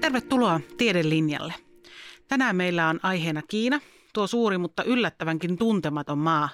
[0.00, 1.54] Tervetuloa Tiedelinjalle.
[2.28, 3.80] Tänään meillä on aiheena Kiina,
[4.12, 6.48] tuo suuri mutta yllättävänkin tuntematon maa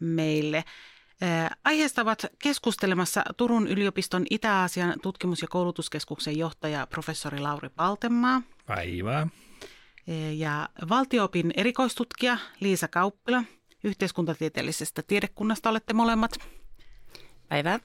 [0.00, 0.64] meille.
[1.64, 8.42] Aiheesta ovat keskustelemassa Turun yliopiston Itä-Aasian tutkimus- ja koulutuskeskuksen johtaja professori Lauri Paltemaa.
[8.66, 9.26] Päivää.
[10.36, 13.44] Ja valtioopin erikoistutkija Liisa Kauppila.
[13.84, 16.32] Yhteiskuntatieteellisestä tiedekunnasta olette molemmat.
[17.48, 17.80] Päivää.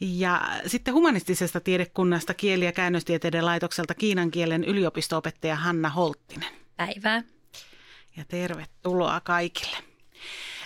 [0.00, 6.48] Ja sitten humanistisesta tiedekunnasta kieli- ja käännöstieteiden laitokselta kiinan kielen yliopistoopettaja Hanna Holttinen.
[6.76, 7.22] Päivää.
[8.16, 9.76] Ja tervetuloa kaikille.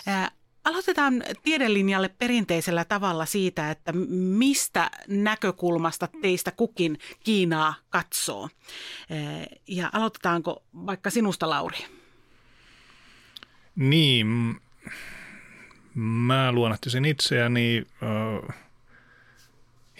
[0.07, 0.31] Ää,
[0.63, 8.49] aloitetaan tiedelinjalle perinteisellä tavalla siitä, että mistä näkökulmasta teistä kukin Kiinaa katsoo.
[9.09, 11.77] Ää, ja aloitetaanko vaikka sinusta, Lauri?
[13.75, 14.27] Niin,
[15.95, 18.62] mä luonnehtisin itseäni äh,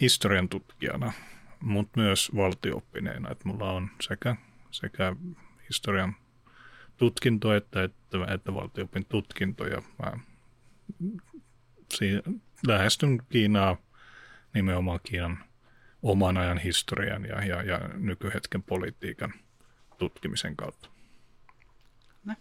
[0.02, 1.14] historian tutkijana,
[1.60, 3.32] mutta myös valtiooppineena.
[3.32, 4.36] Että mulla on sekä,
[4.72, 5.16] sekä
[5.70, 6.16] historian
[6.98, 9.68] tutkinto että, että, että valtioopin tutkinto.
[9.68, 10.20] Ja mä
[11.94, 12.22] siinä,
[12.68, 13.78] lähestyn Kiinaa
[14.54, 15.44] nimenomaan Kiinan
[16.04, 19.34] oman ajan historian ja, ja, ja nykyhetken politiikan
[19.98, 20.90] tutkimisen kautta.
[22.26, 22.36] No.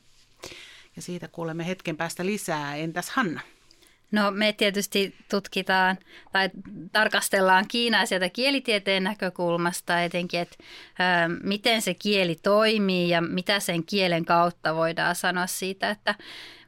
[0.97, 2.77] Ja siitä kuulemme hetken päästä lisää.
[2.77, 3.41] Entäs Hanna?
[4.13, 5.99] No me tietysti tutkitaan
[6.33, 6.51] tai
[6.93, 10.57] tarkastellaan Kiinaa sieltä kielitieteen näkökulmasta etenkin, että
[11.01, 16.15] ä, miten se kieli toimii ja mitä sen kielen kautta voidaan sanoa siitä, että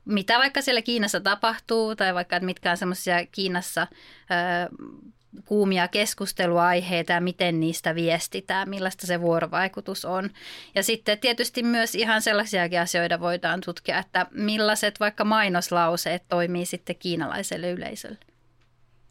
[0.04, 3.86] mitä vaikka siellä Kiinassa tapahtuu tai vaikka että mitkä on semmoisia Kiinassa ä,
[5.44, 10.30] kuumia keskusteluaiheita ja miten niistä viestitään, millaista se vuorovaikutus on.
[10.74, 16.96] Ja sitten tietysti myös ihan sellaisiakin asioita voidaan tutkia, että millaiset vaikka mainoslauseet toimii sitten
[16.96, 18.18] kiinalaiselle yleisölle.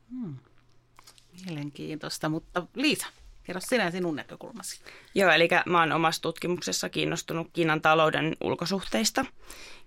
[0.09, 0.35] Hmm.
[1.45, 3.07] Mielenkiintoista, mutta Liisa,
[3.43, 4.81] Kerro sinä sinun näkökulmasi.
[5.15, 9.25] Joo, eli mä oon omassa tutkimuksessa kiinnostunut Kiinan talouden ulkosuhteista,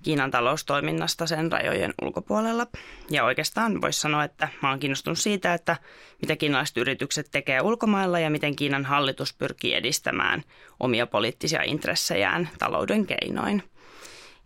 [0.02, 2.66] Kiinan taloustoiminnasta sen rajojen ulkopuolella.
[3.10, 5.76] Ja oikeastaan voisi sanoa, että mä oon kiinnostunut siitä, että
[6.22, 10.42] mitä kiinalaiset yritykset tekee ulkomailla ja miten Kiinan hallitus pyrkii edistämään
[10.80, 13.62] omia poliittisia intressejään talouden keinoin.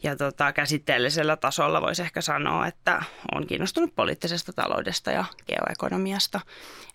[0.03, 3.03] Ja tota, käsitteellisellä tasolla voisi ehkä sanoa, että
[3.35, 6.41] olen kiinnostunut poliittisesta taloudesta ja geoekonomiasta.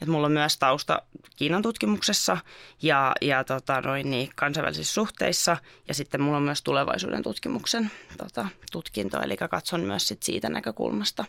[0.01, 1.01] Et mulla on myös tausta
[1.35, 2.37] Kiinan tutkimuksessa
[2.81, 5.57] ja, ja tota, noin niin, kansainvälisissä suhteissa.
[5.87, 11.25] Ja sitten mulla on myös tulevaisuuden tutkimuksen tota, tutkinto, eli katson myös sit siitä näkökulmasta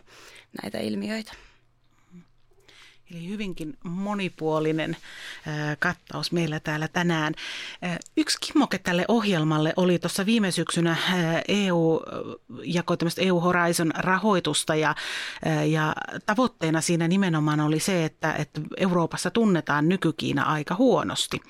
[0.61, 1.33] näitä ilmiöitä.
[3.11, 4.97] Eli hyvinkin monipuolinen
[5.79, 7.33] kattaus meillä täällä tänään.
[8.17, 10.97] Yksi kimmoke tälle ohjelmalle oli tuossa viime syksynä
[11.47, 11.99] EU
[12.63, 14.95] jakoi tämmöistä EU Horizon rahoitusta ja,
[15.65, 15.95] ja
[16.25, 21.41] tavoitteena siinä nimenomaan oli se, että, että Euroopassa tunnetaan nykykiina aika huonosti.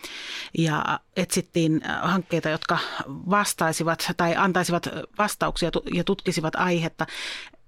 [0.57, 7.05] Ja etsittiin hankkeita, jotka vastaisivat tai antaisivat vastauksia ja tutkisivat aihetta.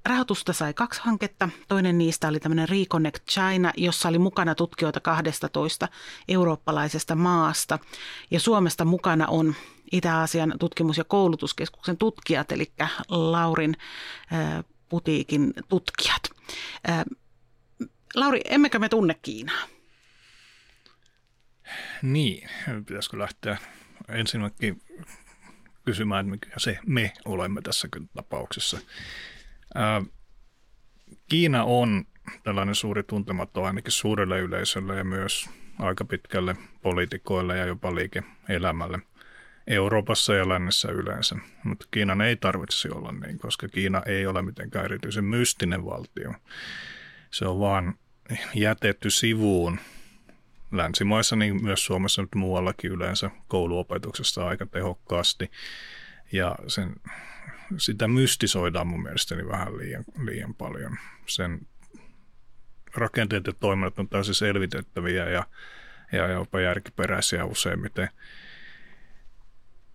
[0.06, 1.50] Rahoitusta sai kaksi hanketta.
[1.68, 5.88] Toinen niistä oli tämmöinen Reconnect China, jossa oli mukana tutkijoita 12
[6.28, 7.80] eurooppalaisesta maasta.
[8.32, 9.56] Ja Suomesta mukana on
[9.92, 12.72] Itä-Aasian tutkimus- ja koulutuskeskuksen tutkijat, eli
[13.10, 13.78] Laurin
[14.90, 16.22] putiikin tutkijat.
[18.16, 19.68] Lauri, emmekö me tunne Kiinaa?
[22.02, 22.50] Niin,
[22.86, 23.58] pitäisikö lähteä
[24.08, 24.81] ensinnäkin
[25.86, 28.80] kysymään, mikä se me olemme tässä tapauksessa.
[31.30, 32.06] Kiina on
[32.44, 35.50] tällainen suuri tuntematon ainakin suurelle yleisölle ja myös
[35.80, 39.00] aika pitkälle poliitikoille ja jopa liike-elämälle
[39.68, 41.35] Euroopassa ja lännessä yleensä.
[41.63, 46.34] Mutta Kiinan ei tarvitsisi olla niin, koska Kiina ei ole mitenkään erityisen mystinen valtio.
[47.31, 47.94] Se on vaan
[48.53, 49.80] jätetty sivuun
[50.72, 55.51] länsimaissa, niin myös Suomessa nyt muuallakin yleensä kouluopetuksessa aika tehokkaasti.
[56.31, 56.96] Ja sen
[57.78, 60.97] sitä mystisoidaan mun mielestäni vähän liian, liian paljon.
[61.25, 61.59] Sen
[62.96, 65.44] rakenteet ja toiminnot on täysin selvitettäviä ja,
[66.12, 68.10] ja jopa järkiperäisiä useimmiten.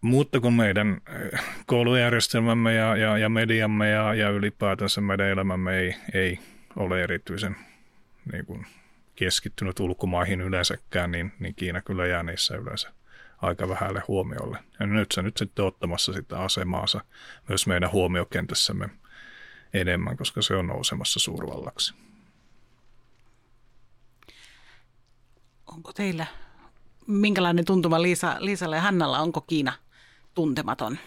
[0.01, 5.97] Mutta kun meidän eh, koulujärjestelmämme ja, ja, ja mediamme ja, ja ylipäätänsä meidän elämämme ei,
[6.15, 6.39] ei
[6.77, 7.57] ole erityisen
[8.33, 8.67] niin kuin
[9.15, 12.93] keskittynyt ulkomaihin yleensäkään, niin, niin Kiina kyllä jää niissä yleensä
[13.45, 14.59] aika vähälle huomiolle.
[14.81, 17.01] Ja nyt se nyt sitten ottamassa sitä asemaansa
[17.49, 18.89] myös meidän huomiokentässämme
[19.75, 21.95] enemmän, koska se on nousemassa suurvallaksi.
[25.67, 26.27] Onko teillä,
[27.07, 29.73] minkälainen tuntuma Liisa, Liisalle ja Hannalla, onko Kiina
[30.35, 30.99] tuntematon?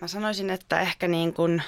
[0.00, 1.62] Mä sanoisin, että ehkä niin kuin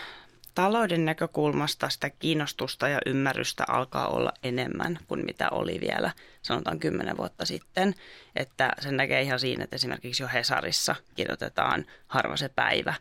[0.60, 6.12] talouden näkökulmasta sitä kiinnostusta ja ymmärrystä alkaa olla enemmän kuin mitä oli vielä
[6.42, 7.94] sanotaan kymmenen vuotta sitten.
[8.36, 12.94] Että sen näkee ihan siinä, että esimerkiksi jo Hesarissa kirjoitetaan harva se päivä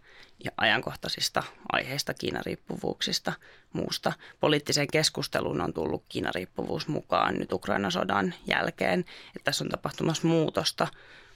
[0.43, 3.33] ja ajankohtaisista aiheista, Kiinariippuvuuksista,
[3.73, 4.13] muusta.
[4.39, 10.87] Poliittiseen keskusteluun on tullut Kiinariippuvuus mukaan nyt Ukrainan sodan jälkeen, että tässä on tapahtumassa muutosta.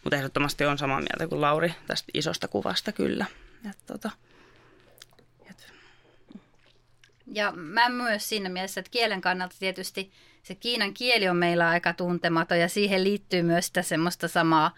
[0.03, 3.25] Mutta ehdottomasti on samaa mieltä kuin Lauri tästä isosta kuvasta kyllä.
[3.69, 4.11] Et, tota,
[7.27, 10.11] ja mä myös siinä mielessä, että kielen kannalta tietysti
[10.43, 14.71] se kiinan kieli on meillä aika tuntematon ja siihen liittyy myös sitä semmoista samaa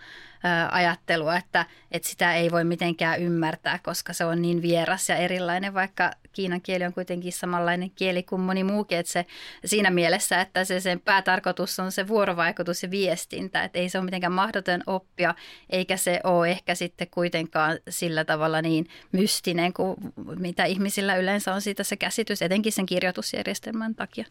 [0.71, 5.73] ajattelua, että, että sitä ei voi mitenkään ymmärtää, koska se on niin vieras ja erilainen,
[5.73, 9.25] vaikka kiinan kieli on kuitenkin samanlainen kieli kuin moni muukin, että se
[9.65, 14.05] siinä mielessä, että se sen päätarkoitus on se vuorovaikutus ja viestintä, että ei se ole
[14.05, 15.35] mitenkään mahdoton oppia,
[15.69, 19.95] eikä se ole ehkä sitten kuitenkaan sillä tavalla niin mystinen kuin
[20.39, 24.25] mitä ihmisillä yleensä on siitä se käsitys, etenkin sen kirjoitusjärjestelmän takia.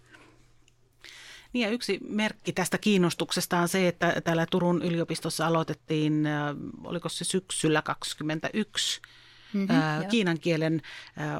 [1.54, 6.28] Niin ja yksi merkki tästä kiinnostuksesta on se, että täällä Turun yliopistossa aloitettiin,
[6.84, 9.00] oliko se syksyllä 2021,
[9.52, 10.82] mm-hmm, kiinan kielen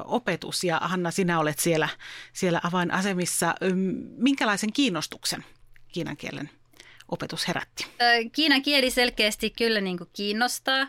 [0.05, 0.63] opetus.
[0.63, 1.89] Ja Hanna, sinä olet siellä,
[2.33, 3.55] siellä avainasemissa.
[4.17, 5.45] Minkälaisen kiinnostuksen
[5.87, 6.49] kiinan kielen
[7.09, 7.85] opetus herätti?
[8.31, 10.87] Kiinan kieli selkeästi kyllä niin kuin kiinnostaa.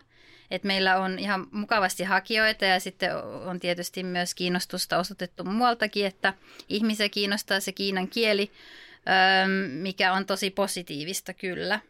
[0.51, 3.11] Et meillä on ihan mukavasti hakijoita ja sitten
[3.47, 6.35] on tietysti myös kiinnostusta osoitettu muualtakin, että
[6.69, 8.51] ihmisiä kiinnostaa se kiinan kieli
[9.81, 11.81] mikä on tosi positiivista kyllä.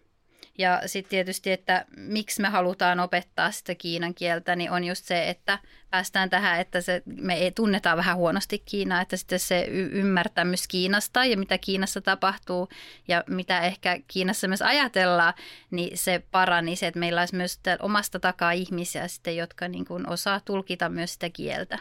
[0.59, 5.29] Ja sitten tietysti, että miksi me halutaan opettaa sitä kiinan kieltä, niin on just se,
[5.29, 5.59] että
[5.91, 10.69] päästään tähän, että se, me ei tunnetaan vähän huonosti Kiinaa, että sitten se y- ymmärtämys
[10.69, 12.69] Kiinasta ja mitä Kiinassa tapahtuu
[13.09, 15.35] ja mitä ehkä Kiinassa myös ajatellaan,
[15.71, 20.41] niin se paranisi, että meillä olisi myös omasta takaa ihmisiä sitten, jotka niin kuin osaa
[20.41, 21.79] tulkita myös sitä kieltä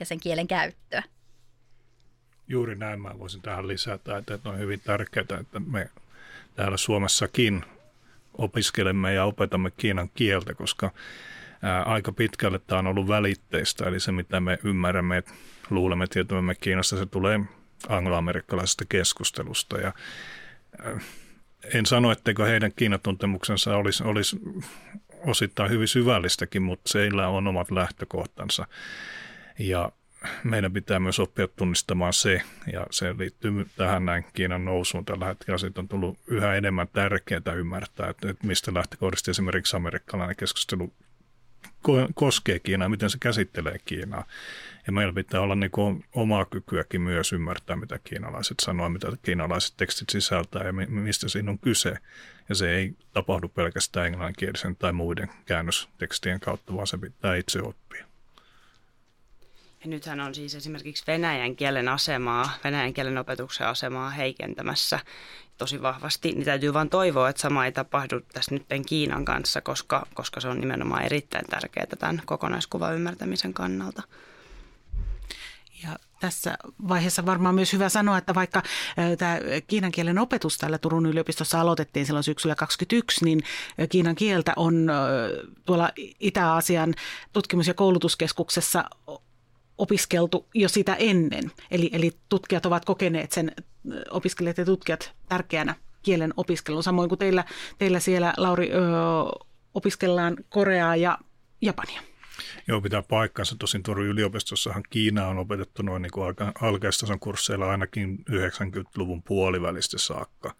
[0.00, 1.02] ja sen kielen käyttöä.
[2.48, 5.90] Juuri näin mä voisin tähän lisätä, että on hyvin tärkeää, että me
[6.54, 7.64] täällä Suomessakin
[8.38, 10.90] opiskelemme ja opetamme kiinan kieltä, koska
[11.84, 15.22] aika pitkälle tämä on ollut välitteistä, eli se mitä me ymmärrämme,
[15.70, 17.40] luulemme tietävämme Kiinasta, se tulee
[17.88, 19.92] angloamerikkalaisesta keskustelusta ja
[21.74, 24.40] en sano, etteikö heidän kiinatuntemuksensa olisi, olisi
[25.26, 28.66] osittain hyvin syvällistäkin, mutta seillä on omat lähtökohtansa.
[29.58, 29.92] Ja
[30.44, 32.42] meidän pitää myös oppia tunnistamaan se,
[32.72, 35.58] ja se liittyy tähän näin Kiinan nousuun tällä hetkellä.
[35.58, 40.92] Siitä on tullut yhä enemmän tärkeää ymmärtää, että, että mistä lähtökohdista esimerkiksi amerikkalainen keskustelu
[42.14, 44.24] koskee Kiinaa, miten se käsittelee Kiinaa.
[44.86, 49.76] Ja meillä pitää olla niin kuin omaa kykyäkin myös ymmärtää, mitä kiinalaiset sanoo, mitä kiinalaiset
[49.76, 51.96] tekstit sisältää ja mistä siinä on kyse.
[52.48, 58.06] Ja se ei tapahdu pelkästään englanninkielisen tai muiden käännöstekstien kautta, vaan se pitää itse oppia.
[59.86, 65.00] Nythän on siis esimerkiksi venäjän kielen asemaa, venäjän kielen opetuksen asemaa heikentämässä
[65.58, 70.06] tosi vahvasti, niin täytyy vain toivoa, että sama ei tapahdu tässä nyt Kiinan kanssa, koska,
[70.14, 74.02] koska se on nimenomaan erittäin tärkeää tämän kokonaiskuvan ymmärtämisen kannalta.
[75.82, 76.58] Ja tässä
[76.88, 78.62] vaiheessa varmaan myös hyvä sanoa, että vaikka
[79.18, 83.40] tämä kiinan kielen opetus täällä Turun yliopistossa aloitettiin silloin syksyllä 2021, niin
[83.88, 84.86] kiinan kieltä on
[85.66, 85.90] tuolla
[86.20, 86.94] Itä-Aasian
[87.32, 88.84] tutkimus- ja koulutuskeskuksessa
[89.78, 91.52] opiskeltu jo sitä ennen.
[91.70, 93.52] Eli, eli tutkijat ovat kokeneet sen,
[94.10, 96.82] opiskelijat ja tutkijat tärkeänä kielen opiskelun.
[96.82, 97.44] Samoin kuin teillä,
[97.78, 98.78] teillä siellä, Lauri, ö,
[99.74, 101.18] opiskellaan Koreaa ja
[101.62, 102.00] Japania.
[102.68, 103.56] Joo, pitää paikkansa.
[103.58, 106.36] Tosin Turun yliopistossahan Kiina on opetettu noin niin kuin
[107.20, 110.54] kursseilla ainakin 90-luvun puolivälistä saakka.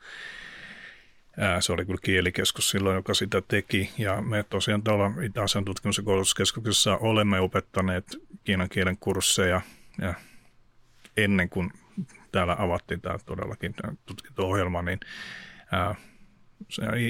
[1.61, 3.91] Se oli kyllä kielikeskus silloin, joka sitä teki.
[3.99, 9.61] Ja me tosiaan tuolla Itä-Asian tutkimus- ja koulutuskeskuksessa olemme opettaneet kiinan kielen kursseja
[9.99, 10.15] ja
[11.17, 11.73] ennen kuin
[12.33, 13.75] täällä avattiin tämä todellakin
[14.07, 15.01] tutkinto-ohjelma, niin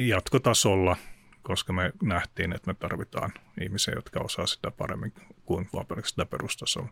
[0.07, 0.97] jatkotasolla,
[1.43, 5.13] koska me nähtiin, että me tarvitaan ihmisiä, jotka osaa sitä paremmin
[5.45, 6.89] kuin pelkästään perustasolla.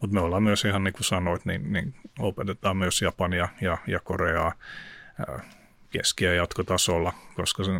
[0.00, 4.00] Mutta me ollaan myös ihan niin kuin sanoit, niin, niin opetetaan myös Japania ja, ja
[4.00, 4.52] Koreaa
[5.90, 7.70] keski- ja jatkotasolla, koska se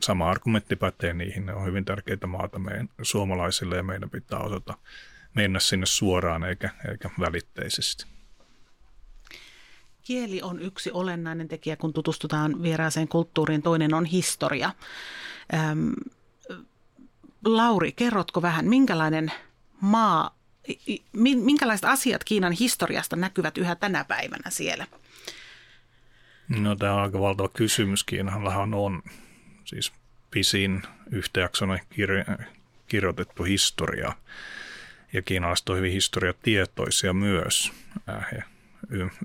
[0.00, 1.46] sama argumentti pätee niihin.
[1.46, 4.74] Ne on hyvin tärkeitä maata meidän suomalaisille ja meidän pitää osata
[5.34, 8.06] mennä sinne suoraan eikä, eikä välitteisesti.
[10.02, 13.62] Kieli on yksi olennainen tekijä, kun tutustutaan vieraaseen kulttuuriin.
[13.62, 14.70] Toinen on historia.
[15.54, 15.92] Ähm,
[17.44, 19.32] Lauri, kerrotko vähän, minkälainen
[19.80, 20.38] maa,
[21.36, 24.86] minkälaiset asiat Kiinan historiasta näkyvät yhä tänä päivänä siellä?
[26.48, 28.04] No tämä on aika valtava kysymys.
[28.04, 29.02] Kiinallahan on
[29.64, 29.92] siis
[30.30, 32.44] pisin yhtäjaksoinen kirjo-
[32.86, 34.12] kirjoitettu historia.
[35.12, 37.72] ja kiinalaiset ovat hyvin historiatietoisia myös.
[38.32, 38.42] He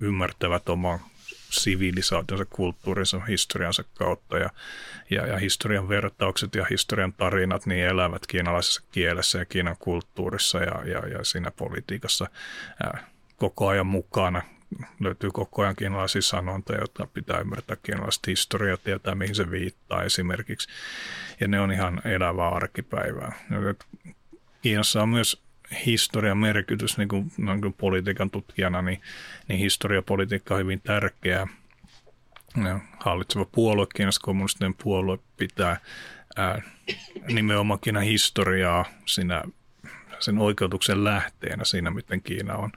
[0.01, 0.99] ymmärtävät oman
[1.49, 4.49] sivilisaationsa, kulttuurinsa, historiansa kautta ja,
[5.09, 10.83] ja, ja historian vertaukset ja historian tarinat niin elävät kiinalaisessa kielessä ja Kiinan kulttuurissa ja,
[10.85, 12.27] ja, ja siinä politiikassa
[12.83, 14.41] ää, koko ajan mukana.
[14.99, 20.69] Löytyy koko ajan kiinalaisia sanontoja, joita pitää ymmärtää kiinalaista historiaa, tietää mihin se viittaa esimerkiksi.
[21.39, 23.31] Ja ne on ihan elävää arkipäivää.
[24.61, 25.43] Kiinassa on myös
[25.85, 29.01] historian merkitys niin kuin, niin kuin politiikan tutkijana, niin,
[29.47, 31.47] niin historiapolitiikka on hyvin tärkeää.
[32.99, 35.79] Hallitseva puolue, Kiinassa kommunistinen puolue, pitää
[36.35, 36.61] ää,
[37.27, 39.43] nimenomaan Kiinan historiaa siinä,
[40.19, 42.71] sen oikeutuksen lähteenä siinä, miten Kiina on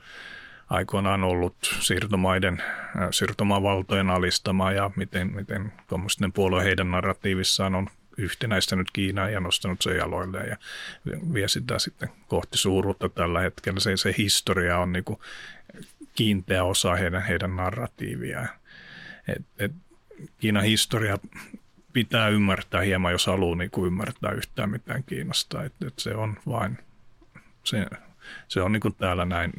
[0.71, 2.63] aikoinaan ollut siirtomaiden,
[3.11, 9.97] siirtomavaltojen alistama ja miten, miten kommunistinen puolue heidän narratiivissaan on yhtenäistänyt Kiinaa ja nostanut sen
[9.97, 10.57] jaloille ja
[11.35, 13.81] vie sitä sitten kohti suuruutta tällä hetkellä.
[13.81, 15.21] Se, se historia on niin kuin
[16.15, 18.49] kiinteä osa heidän, heidän narratiiviaan.
[20.39, 21.19] Kiinan historia
[21.93, 25.65] pitää ymmärtää hieman, jos haluaa niin kuin ymmärtää yhtään mitään Kiinasta.
[25.65, 26.79] Et, et se on vain,
[27.65, 27.87] se,
[28.49, 29.53] se on niin kuin täällä näin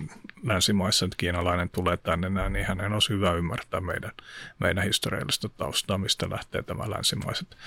[0.43, 4.11] länsimaissa, että kiinalainen tulee tänne näin, niin hänen olisi hyvä ymmärtää meidän,
[4.59, 7.57] meidän historiallista taustaa, mistä lähtee tämä länsimaiset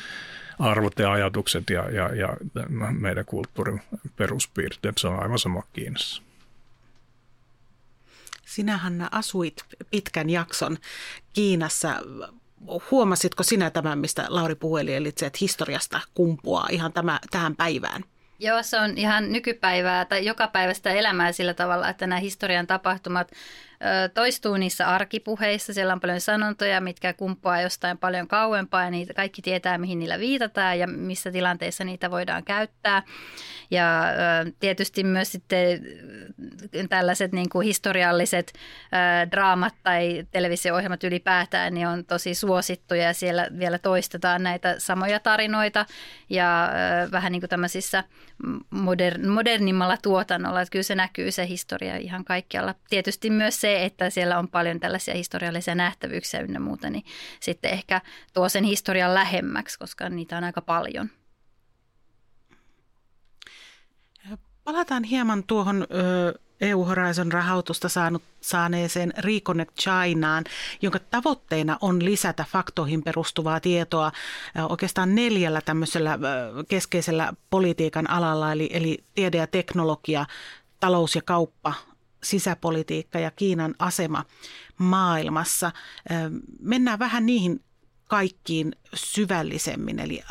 [0.59, 2.37] arvot ja ajatukset ja, ja, ja
[2.91, 3.83] meidän kulttuurin
[4.17, 4.99] peruspiirteet.
[4.99, 6.23] Se on aivan sama Kiinassa.
[8.45, 10.79] Sinä Hanna asuit pitkän jakson
[11.33, 11.95] Kiinassa.
[12.91, 18.05] Huomasitko sinä tämän, mistä Lauri puhui, eli että historiasta kumpuaa ihan tämä, tähän päivään?
[18.41, 23.31] Joo, se on ihan nykypäivää tai joka päivästä elämää sillä tavalla, että nämä historian tapahtumat
[24.15, 25.75] toistuu niissä arkipuheissa.
[25.75, 30.19] Siellä on paljon sanontoja, mitkä kumpuaa jostain paljon kauempaa ja niitä kaikki tietää, mihin niillä
[30.19, 33.03] viitataan ja missä tilanteissa niitä voidaan käyttää.
[33.71, 34.03] Ja
[34.61, 35.81] tietysti myös sitten
[36.89, 38.53] tällaiset niin kuin historialliset
[39.31, 45.87] draamat tai televisio-ohjelmat ylipäätään niin on tosi suosittuja ja siellä vielä toistetaan näitä samoja tarinoita
[46.31, 46.71] ja
[47.13, 48.05] vähän niin kuin tämmöisissä
[48.71, 50.61] modern, modernimmalla tuotannolla.
[50.61, 52.75] Että kyllä se näkyy se historia ihan kaikkialla.
[52.91, 57.05] Tietysti myös se, se, että siellä on paljon tällaisia historiallisia nähtävyyksiä ynnä muuta, niin
[57.41, 58.01] sitten ehkä
[58.35, 61.11] tuo sen historian lähemmäksi, koska niitä on aika paljon.
[64.65, 65.87] Palataan hieman tuohon
[66.61, 70.45] EU Horizon rahoitusta saanut, saaneeseen Reconnect Chinaan,
[70.83, 74.13] jonka tavoitteena on lisätä faktoihin perustuvaa tietoa
[74.69, 76.19] oikeastaan neljällä tämmöisellä
[76.69, 80.27] keskeisellä politiikan alalla, eli, eli tiede ja teknologia,
[80.81, 81.75] talous ja kauppa,
[82.23, 84.25] sisäpolitiikka ja Kiinan asema
[84.79, 85.73] maailmassa.
[86.61, 87.65] Mennään vähän niihin
[88.09, 89.99] kaikkiin syvällisemmin.
[89.99, 90.23] Eli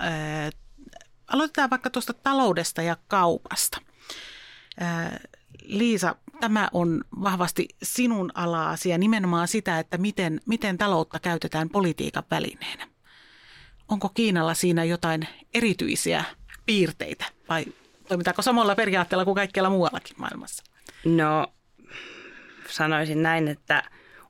[1.27, 3.81] aloitetaan vaikka tuosta taloudesta ja kaupasta.
[5.61, 12.87] Liisa, tämä on vahvasti sinun ala-asia, nimenomaan sitä, että miten, miten taloutta käytetään politiikan välineenä.
[13.87, 16.23] Onko Kiinalla siinä jotain erityisiä
[16.65, 17.65] piirteitä vai
[18.07, 20.63] toimitaanko samalla periaatteella kuin kaikkialla muuallakin maailmassa?
[21.05, 21.47] No
[22.69, 23.83] sanoisin näin, että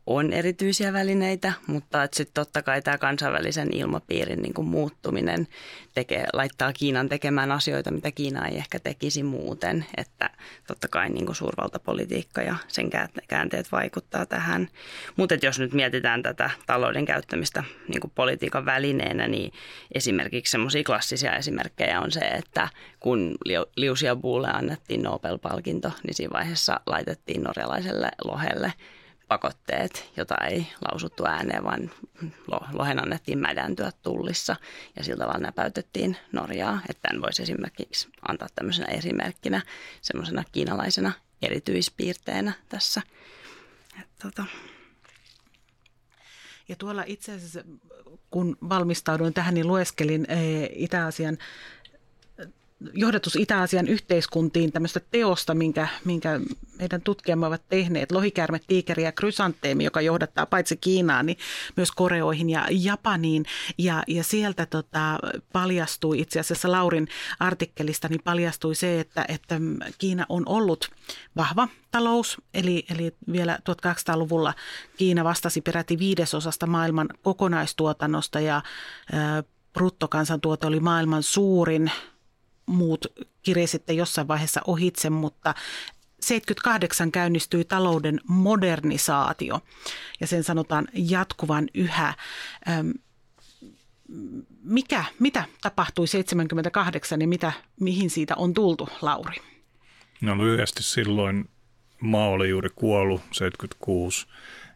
[0.10, 5.48] on erityisiä välineitä, mutta sitten totta kai tämä kansainvälisen ilmapiirin niin muuttuminen
[5.94, 9.86] tekee, laittaa Kiinan tekemään asioita, mitä Kiina ei ehkä tekisi muuten.
[9.98, 10.30] Että
[10.68, 12.90] totta kai niin suurvaltapolitiikka ja sen
[13.28, 14.68] käänteet vaikuttaa tähän.
[15.16, 19.54] Mutta jos nyt mietitään tätä talouden käyttämistä niin politiikan välineenä, niin
[19.92, 22.68] esimerkiksi semmoisia klassisia esimerkkejä on se, että
[23.00, 23.36] kun
[23.76, 28.74] Liu Xiaobulle annettiin Nobel-palkinto, niin siinä vaiheessa laitettiin norjalaiselle lohelle–
[29.30, 31.92] pakotteet, jota ei lausuttu ääneen, vaan
[32.74, 34.56] lohen annettiin mädäntyä tullissa
[34.96, 36.80] ja sillä tavalla näpäytettiin Norjaa.
[36.90, 39.62] Että tämän voisi esimerkiksi antaa tämmöisenä esimerkkinä,
[40.02, 43.02] semmoisena kiinalaisena erityispiirteenä tässä.
[44.02, 44.46] Et, tota.
[46.68, 47.64] Ja tuolla itse asiassa,
[48.32, 51.38] kun valmistauduin tähän, niin lueskelin eh, Itä-Asian
[52.94, 56.40] johdatus Itä-Asian yhteiskuntiin tämmöistä teosta, minkä, minkä
[56.80, 58.12] meidän tutkijamme ovat tehneet.
[58.12, 61.38] Lohikäärme, tiikeri ja krysanteemi, joka johdattaa paitsi Kiinaan, niin
[61.76, 63.46] myös Koreoihin ja Japaniin.
[63.78, 65.20] Ja, ja sieltä tota,
[65.54, 67.08] paljastui itse asiassa Laurin
[67.40, 69.56] artikkelista, niin paljastui se, että, että
[69.98, 70.90] Kiina on ollut
[71.38, 74.54] vahva talous, eli, eli vielä 1800-luvulla
[74.98, 78.62] Kiina vastasi peräti viidesosasta maailman kokonaistuotannosta ja
[79.74, 81.92] bruttokansantuote oli maailman suurin
[82.70, 83.06] muut
[83.42, 85.56] kirje sitten jossain vaiheessa ohitse, mutta
[86.22, 89.60] 78 käynnistyi talouden modernisaatio
[90.20, 92.14] ja sen sanotaan jatkuvan yhä.
[94.64, 99.38] Mikä, mitä tapahtui 78 ja mitä, mihin siitä on tultu, Lauri?
[100.22, 101.50] No lyhyesti silloin
[102.02, 104.28] maa oli juuri kuollut 76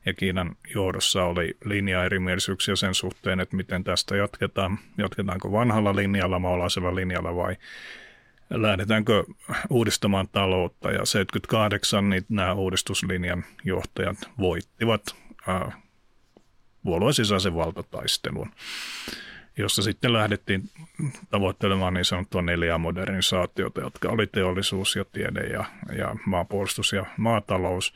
[0.05, 4.79] ja Kiinan johdossa oli linjaerimielisyyksiä sen suhteen, että miten tästä jatketaan.
[4.97, 7.55] Jatketaanko vanhalla linjalla, maalaisella linjalla vai
[8.49, 9.23] lähdetäänkö
[9.69, 10.91] uudistamaan taloutta.
[10.91, 15.15] Ja 78 niin nämä uudistuslinjan johtajat voittivat
[16.83, 18.51] puolueen sisäisen valtataistelun,
[19.57, 20.69] jossa sitten lähdettiin
[21.29, 25.65] tavoittelemaan niin sanottua neljää modernisaatiota, jotka oli teollisuus ja tiede ja,
[25.97, 27.93] ja maapuolustus ja maatalous.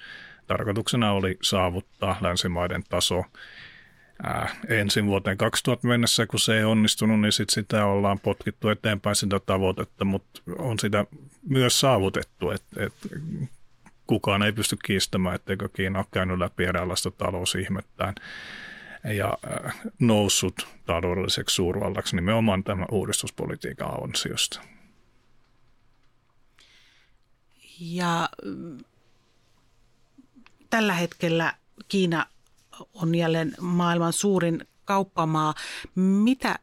[0.48, 3.24] Tarkoituksena oli saavuttaa länsimaiden taso
[4.24, 9.16] ää, ensin vuoteen 2000 mennessä, kun se ei onnistunut, niin sit sitä ollaan potkittu eteenpäin
[9.16, 11.06] sitä tavoitetta, mutta on sitä
[11.50, 12.94] myös saavutettu, että et
[14.08, 18.16] kukaan ei pysty kiistämään, etteikö Kiina ole käynyt läpi eräänlaista talousihmettään
[19.04, 19.38] ja
[20.00, 24.62] noussut taloudelliseksi suurvallaksi nimenomaan tämän uudistuspolitiikan ansiosta.
[27.80, 28.30] Ja
[30.70, 31.54] tällä hetkellä
[31.88, 32.26] Kiina
[32.94, 35.54] on jälleen maailman suurin kauppamaa.
[35.96, 36.60] Mitä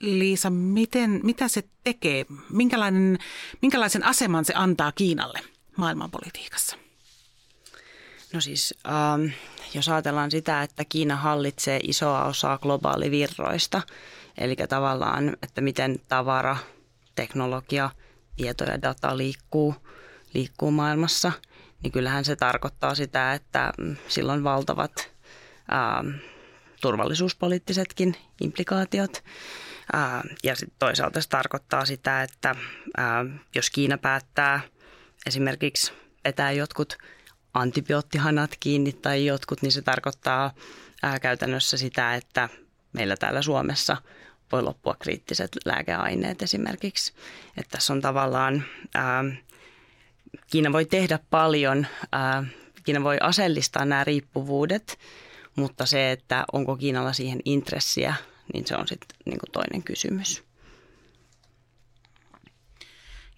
[0.00, 2.26] Liisa, miten, mitä se tekee?
[2.50, 3.18] Minkälainen,
[3.62, 5.40] minkälaisen aseman se antaa Kiinalle
[5.76, 6.76] maailmanpolitiikassa?
[8.32, 9.26] No siis, ähm,
[9.74, 13.82] jos ajatellaan sitä, että Kiina hallitsee isoa osaa globaalivirroista,
[14.38, 16.56] eli tavallaan, että miten tavara,
[17.14, 17.90] teknologia,
[18.36, 19.74] tieto ja data liikkuu,
[20.34, 21.32] liikkuu maailmassa,
[21.82, 25.10] niin kyllähän se tarkoittaa sitä, että mm, silloin valtavat
[25.68, 26.08] ää, ähm,
[26.80, 29.24] turvallisuuspoliittisetkin implikaatiot.
[29.92, 32.54] Ää, äh, ja sit toisaalta se tarkoittaa sitä, että
[32.96, 34.60] ää, äh, jos Kiina päättää
[35.26, 35.92] esimerkiksi
[36.24, 36.98] vetää jotkut
[37.54, 40.54] antibioottihanat kiinni tai jotkut, niin se tarkoittaa
[41.02, 42.48] ää, äh, käytännössä sitä, että
[42.92, 43.96] meillä täällä Suomessa
[44.52, 47.12] voi loppua kriittiset lääkeaineet esimerkiksi.
[47.56, 49.24] Että tässä on tavallaan, ää,
[50.50, 52.44] Kiina voi tehdä paljon, ää,
[52.84, 54.98] Kiina voi asellistaa nämä riippuvuudet–
[55.58, 58.14] mutta se, että onko Kiinalla siihen intressiä,
[58.54, 60.42] niin se on sitten niin toinen kysymys.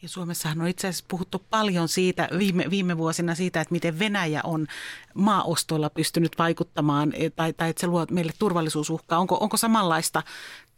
[0.03, 4.41] Ja Suomessahan on itse asiassa puhuttu paljon siitä viime, viime vuosina siitä, että miten Venäjä
[4.45, 4.67] on
[5.15, 9.19] maaostoilla pystynyt vaikuttamaan tai, tai että se luo meille turvallisuusuhkaa.
[9.19, 10.23] Onko, onko samanlaista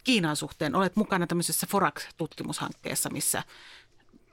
[0.03, 0.75] Kiinan suhteen?
[0.75, 3.43] Olet mukana tämmöisessä Forax-tutkimushankkeessa, missä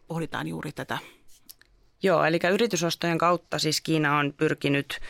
[0.07, 0.99] pohditaan juuri tätä
[2.03, 5.01] Joo, eli yritysostojen kautta siis Kiina on pyrkinyt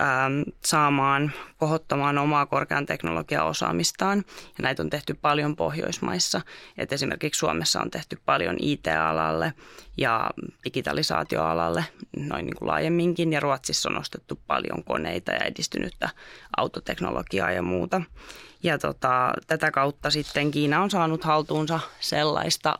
[0.00, 4.18] ähm, saamaan, kohottamaan omaa korkean teknologian osaamistaan.
[4.28, 6.40] Ja näitä on tehty paljon Pohjoismaissa.
[6.78, 9.52] Et esimerkiksi Suomessa on tehty paljon IT-alalle
[9.96, 10.30] ja
[10.64, 11.84] digitalisaatioalalle
[12.16, 13.32] noin niin kuin laajemminkin.
[13.32, 16.08] Ja Ruotsissa on ostettu paljon koneita ja edistynyttä
[16.56, 18.02] autoteknologiaa ja muuta.
[18.62, 22.78] Ja tota, tätä kautta sitten Kiina on saanut haltuunsa sellaista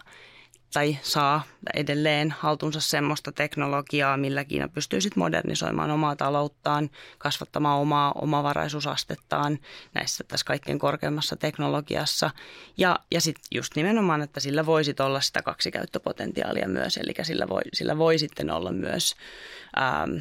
[0.73, 1.43] tai saa
[1.75, 9.59] edelleen haltuunsa semmoista teknologiaa, millä Kiina pystyy sitten modernisoimaan omaa talouttaan, kasvattamaan omaa omavaraisuusastettaan
[9.95, 12.31] näissä tässä kaikkein korkeimmassa teknologiassa.
[12.77, 17.63] Ja, ja sitten just nimenomaan, että sillä voisi olla sitä kaksikäyttöpotentiaalia myös, eli sillä voi,
[17.73, 19.15] sillä voi sitten olla myös
[19.79, 20.17] ähm,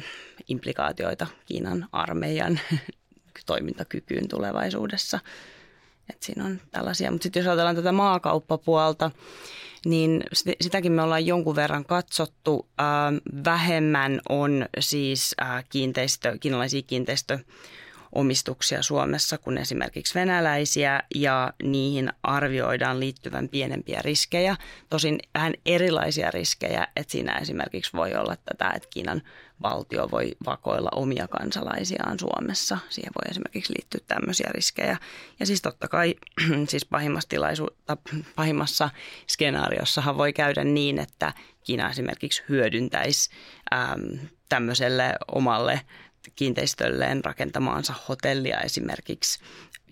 [0.48, 2.60] implikaatioita Kiinan armeijan
[3.46, 5.20] toimintakykyyn tulevaisuudessa.
[6.10, 9.10] Et siinä on tällaisia, mutta sitten jos ajatellaan tätä maakauppapuolta,
[9.84, 10.24] niin
[10.60, 12.68] sitäkin me ollaan jonkun verran katsottu.
[13.44, 15.36] Vähemmän on siis
[15.68, 17.38] kiinteistö, kiinalaisia kiinteistö
[18.12, 24.56] omistuksia Suomessa kuin esimerkiksi venäläisiä ja niihin arvioidaan liittyvän pienempiä riskejä.
[24.90, 29.22] Tosin vähän erilaisia riskejä, että siinä esimerkiksi voi olla tätä, että Kiinan
[29.62, 32.78] valtio voi vakoilla omia kansalaisiaan Suomessa.
[32.88, 34.96] Siihen voi esimerkiksi liittyä tämmöisiä riskejä.
[35.40, 36.14] Ja siis totta kai
[36.68, 37.76] siis pahimmassa, tilaisu-
[38.36, 38.90] pahimmassa
[39.26, 41.32] skenaariossahan voi käydä niin, että
[41.64, 43.30] Kiina esimerkiksi hyödyntäisi
[43.74, 44.18] äm,
[44.48, 45.80] tämmöiselle omalle
[46.36, 49.40] kiinteistölleen rakentamaansa hotellia esimerkiksi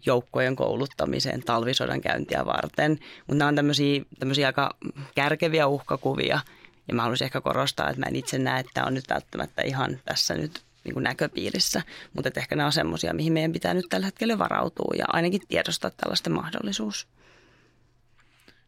[0.07, 2.99] joukkojen kouluttamiseen talvisodan käyntiä varten.
[3.27, 4.77] Mutta nämä on tämmöisiä, tämmöisiä aika
[5.15, 6.41] kärkeviä uhkakuvia.
[6.89, 10.01] Ja mä haluaisin ehkä korostaa, että mä en itse näe, että on nyt välttämättä ihan
[10.05, 11.83] tässä nyt niin kuin näköpiirissä.
[12.13, 15.91] Mutta ehkä nämä on semmoisia, mihin meidän pitää nyt tällä hetkellä varautua ja ainakin tiedostaa
[15.91, 17.07] tällaisten mahdollisuus.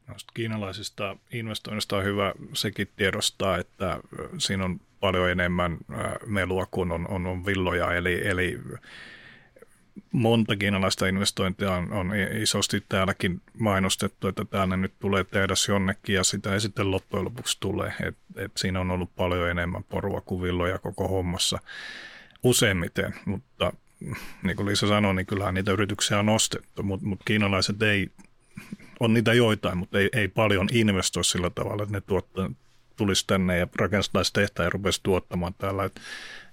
[0.09, 4.01] Noista kiinalaisista investoinnista on hyvä sekin tiedostaa, että
[4.39, 5.79] siinä on paljon enemmän
[6.27, 8.59] melua kuin on, on, on villoja, eli, eli
[10.13, 16.25] monta kiinalaista investointia on, on isosti täälläkin mainostettu, että täällä nyt tulee tehdä jonnekin ja
[16.25, 17.95] sitä ei sitten loppujen lopuksi tule.
[18.03, 21.59] Et, et siinä on ollut paljon enemmän porua kuin villoja koko hommassa
[22.43, 23.73] useimmiten, mutta
[24.43, 28.11] niin kuin Liisa sanoi, niin kyllähän niitä yrityksiä on nostettu, mutta, mutta kiinalaiset ei,
[29.01, 32.51] on niitä joitain, mutta ei, ei paljon investoi sillä tavalla, että ne tuottaa,
[32.97, 35.85] tulisi tänne ja rakentaisi tehtäjä ja rupesi tuottamaan täällä.
[35.85, 36.01] Että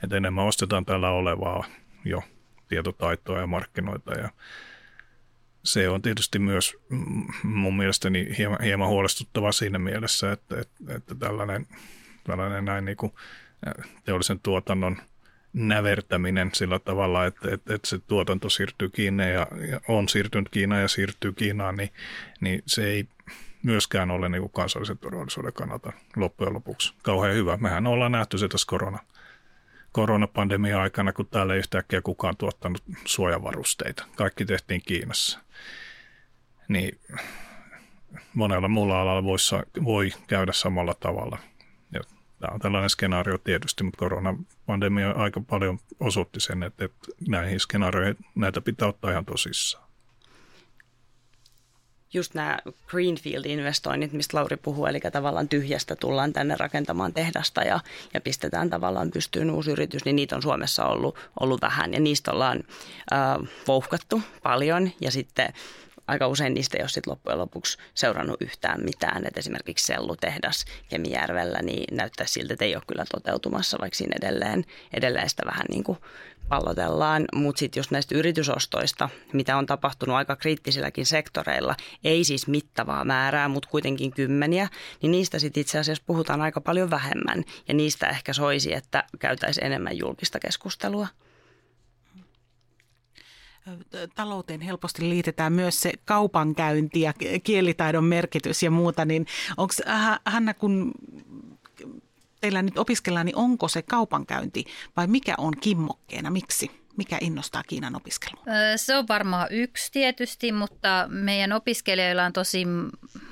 [0.04, 1.66] et enemmän ostetaan täällä olevaa
[2.06, 2.24] jo
[2.68, 4.30] tietotaitoa ja markkinoita ja
[5.64, 6.78] se on tietysti myös
[7.44, 11.68] mun mielestäni hieman, hieman huolestuttava siinä mielessä, että, että, että tällainen,
[12.24, 13.14] tällainen näin niin kuin
[14.04, 14.98] teollisen tuotannon
[15.56, 20.82] nävertäminen sillä tavalla, että, että, että se tuotanto siirtyy Kiinaan ja, ja on siirtynyt Kiinaan
[20.82, 21.89] ja siirtyy Kiinaan, niin,
[22.41, 23.08] niin se ei
[23.63, 27.58] myöskään ole niin kuin kansallisen turvallisuuden kannalta loppujen lopuksi kauhean hyvä.
[27.58, 29.00] Mehän ollaan nähty se tässä korona,
[29.91, 34.06] koronapandemia aikana, kun täällä ei yhtäkkiä kukaan tuottanut suojavarusteita.
[34.15, 35.39] Kaikki tehtiin Kiinassa.
[36.68, 37.00] Niin
[38.34, 41.39] monella muulla alalla voisi, voi käydä samalla tavalla.
[42.46, 48.18] Tämä on tällainen skenaario tietysti, mutta koronapandemia aika paljon osoitti sen, että, että näihin skenaarioihin
[48.36, 49.86] näitä pitää ottaa ihan tosissaan.
[52.14, 57.80] Just nämä Greenfield-investoinnit, mistä Lauri puhuu, eli tavallaan tyhjästä tullaan tänne rakentamaan tehdasta ja,
[58.14, 62.32] ja pistetään tavallaan pystyyn uusi yritys, niin niitä on Suomessa ollut, ollut vähän ja niistä
[62.32, 62.64] ollaan
[63.14, 64.92] äh, vouhkattu paljon.
[65.02, 65.54] Ja sitten
[66.08, 69.26] aika usein niistä ei ole sit loppujen lopuksi seurannut yhtään mitään.
[69.28, 74.65] Et esimerkiksi sellutehdas Kemijärvellä niin näyttää siltä, että ei ole kyllä toteutumassa, vaikka siinä edelleen,
[74.94, 75.98] edelleen sitä vähän niin kuin
[76.50, 77.26] pallotellaan.
[77.36, 83.48] Mutta sitten just näistä yritysostoista, mitä on tapahtunut aika kriittisilläkin sektoreilla, ei siis mittavaa määrää,
[83.48, 84.68] mutta kuitenkin kymmeniä,
[85.02, 87.44] niin niistä sitten itse asiassa puhutaan aika paljon vähemmän.
[87.68, 91.08] Ja niistä ehkä soisi, että käytäisiin enemmän julkista keskustelua
[94.15, 99.73] talouteen helposti liitetään myös se kaupankäynti ja kielitaidon merkitys ja muuta, niin onko
[100.25, 100.91] Hanna, kun
[102.41, 104.65] teillä nyt opiskellaan, niin onko se kaupankäynti
[104.97, 106.86] vai mikä on kimmokkeena, miksi?
[106.97, 108.43] Mikä innostaa Kiinan opiskelua?
[108.75, 112.65] Se on varmaan yksi tietysti, mutta meidän opiskelijoilla on tosi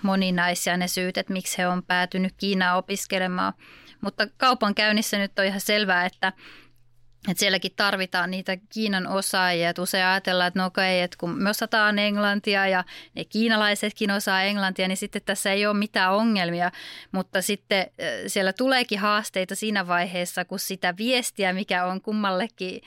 [0.01, 3.53] moninaisia ne syyt, että miksi he on päätynyt Kiinaan opiskelemaan.
[4.01, 6.33] Mutta kaupankäynnissä nyt on ihan selvää, että
[7.29, 9.69] että sielläkin tarvitaan niitä Kiinan osaajia.
[9.69, 12.83] Että usein ajatellaan, että no okei, että kun me osataan englantia ja
[13.15, 16.71] ne kiinalaisetkin osaa englantia, niin sitten tässä ei ole mitään ongelmia.
[17.11, 17.85] Mutta sitten
[18.27, 22.81] siellä tuleekin haasteita siinä vaiheessa, kun sitä viestiä, mikä on kummallekin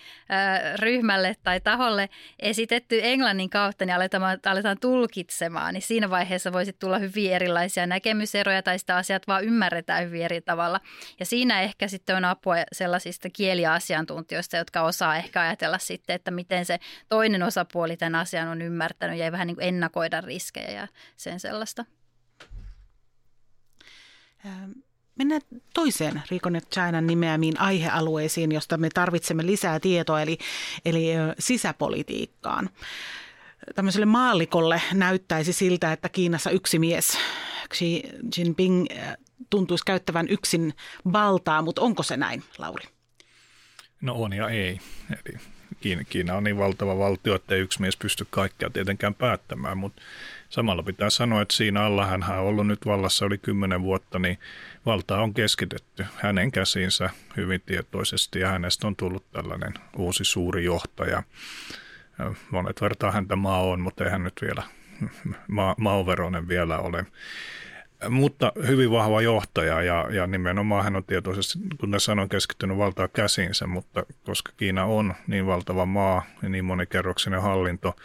[0.76, 5.74] ryhmälle tai taholle esitetty englannin kautta, niin aletaan, aletaan tulkitsemaan.
[5.74, 10.40] Niin siinä vaiheessa voisi tulla hyvin erilaisia näkemyseroja tai sitä asiat vaan ymmärretään hyvin eri
[10.40, 10.80] tavalla.
[11.20, 16.30] Ja siinä ehkä sitten on apua sellaisista kieliasiantuntijoista asiantuntijoista, jotka osaa ehkä ajatella sitten, että
[16.30, 20.88] miten se toinen osapuoli tämän asian on ymmärtänyt ja vähän niin kuin ennakoida riskejä ja
[21.16, 21.84] sen sellaista.
[24.46, 24.70] Ähm,
[25.16, 25.40] mennään
[25.74, 30.38] toiseen Reconnect Chinan nimeämiin aihealueisiin, josta me tarvitsemme lisää tietoa, eli,
[30.84, 31.06] eli
[31.38, 32.70] sisäpolitiikkaan.
[33.74, 37.18] Tämmöiselle maallikolle näyttäisi siltä, että Kiinassa yksi mies,
[37.74, 38.02] Xi
[38.36, 38.86] Jinping,
[39.50, 40.74] tuntuisi käyttävän yksin
[41.12, 42.95] valtaa, mutta onko se näin, Lauri?
[44.00, 44.80] No on ja ei.
[45.10, 45.38] Eli
[46.08, 50.02] Kiina, on niin valtava valtio, että ei yksi mies pysty kaikkea tietenkään päättämään, mutta
[50.48, 54.38] samalla pitää sanoa, että siinä alla hän on ollut nyt vallassa yli kymmenen vuotta, niin
[54.86, 61.22] valta on keskitetty hänen käsiinsä hyvin tietoisesti ja hänestä on tullut tällainen uusi suuri johtaja.
[62.50, 64.62] Monet vertaa häntä maa on, mutta ei hän nyt vielä
[65.48, 67.06] maa, maaveronen vielä ole
[68.08, 73.66] mutta hyvin vahva johtaja ja, ja nimenomaan hän on tietoisesti, kuten sanoin, keskittynyt valtaa käsiinsä,
[73.66, 77.96] mutta koska Kiina on niin valtava maa ja niin monikerroksinen hallinto,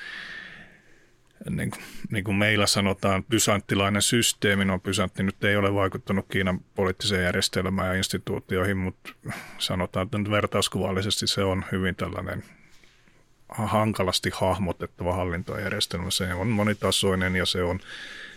[1.49, 1.71] niin,
[2.11, 7.87] niin kuin meillä sanotaan, pysanttilainen systeemi, no pysantti nyt ei ole vaikuttanut Kiinan poliittiseen järjestelmään
[7.87, 9.13] ja instituutioihin, mutta
[9.57, 12.43] sanotaan, että nyt vertauskuvallisesti se on hyvin tällainen
[13.51, 16.11] hankalasti hahmotettava hallintojärjestelmä.
[16.11, 17.79] Se on monitasoinen ja se on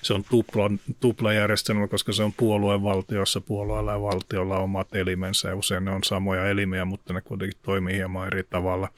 [0.04, 5.56] se on tupla, tupla järjestelmä, koska se on puoluevaltiossa, puolueella ja valtiolla omat elimensä ja
[5.56, 8.88] usein ne on samoja elimiä, mutta ne kuitenkin toimii hieman eri tavalla.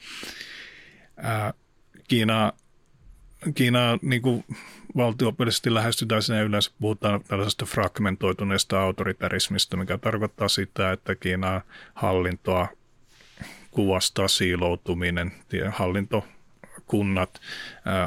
[1.17, 1.53] Ää,
[2.07, 2.53] Kiina,
[3.55, 4.45] Kiina niin kuin
[4.97, 11.61] valtiopillisesti lähestytään sinne yleensä puhutaan tällaisesta fragmentoituneesta autoritarismista, mikä tarkoittaa sitä, että Kiinan
[11.93, 12.67] hallintoa
[13.71, 15.31] kuvastaa siiloutuminen.
[15.69, 16.25] Hallinto
[16.87, 17.41] kunnat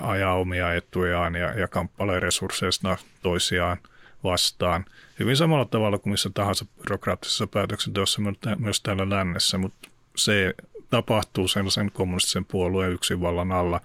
[0.03, 3.79] ajaa omia etujaan ja, ja kamppailee resursseista toisiaan
[4.25, 4.85] vastaan.
[5.19, 8.23] Hyvin samalla tavalla kuin missä tahansa byrokraattisessa päätöksenteossa
[8.59, 10.55] myös täällä lännessä, mutta se
[10.91, 13.81] tapahtuu sellaisen kommunistisen puolueen yksinvallan alla,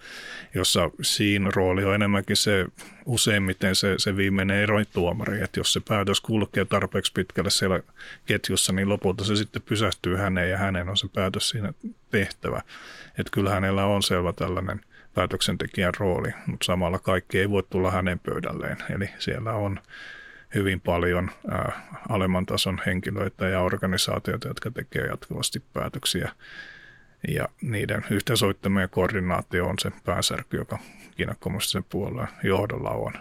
[0.54, 2.65] jossa siinä rooli on enemmänkin se
[3.06, 7.80] useimmiten se, se viimeinen eroituomari, että jos se päätös kulkee tarpeeksi pitkälle siellä
[8.26, 11.74] ketjussa, niin lopulta se sitten pysähtyy häneen ja hänen on se päätös siinä
[12.12, 12.62] tehtävä.
[13.10, 14.82] Että kyllä hänellä on selvä tällainen
[15.13, 18.78] päätöksentekijän rooli, mutta samalla kaikki ei voi tulla hänen pöydälleen.
[18.89, 19.80] Eli siellä on
[20.56, 26.32] hyvin paljon ää, alemman tason henkilöitä ja organisaatioita, jotka tekee jatkuvasti päätöksiä.
[27.28, 30.80] Ja niiden yhteensoittaminen ja koordinaatio on se pääsärky, joka
[31.18, 33.14] Kiinan kommunistisen puolueen johdolla on.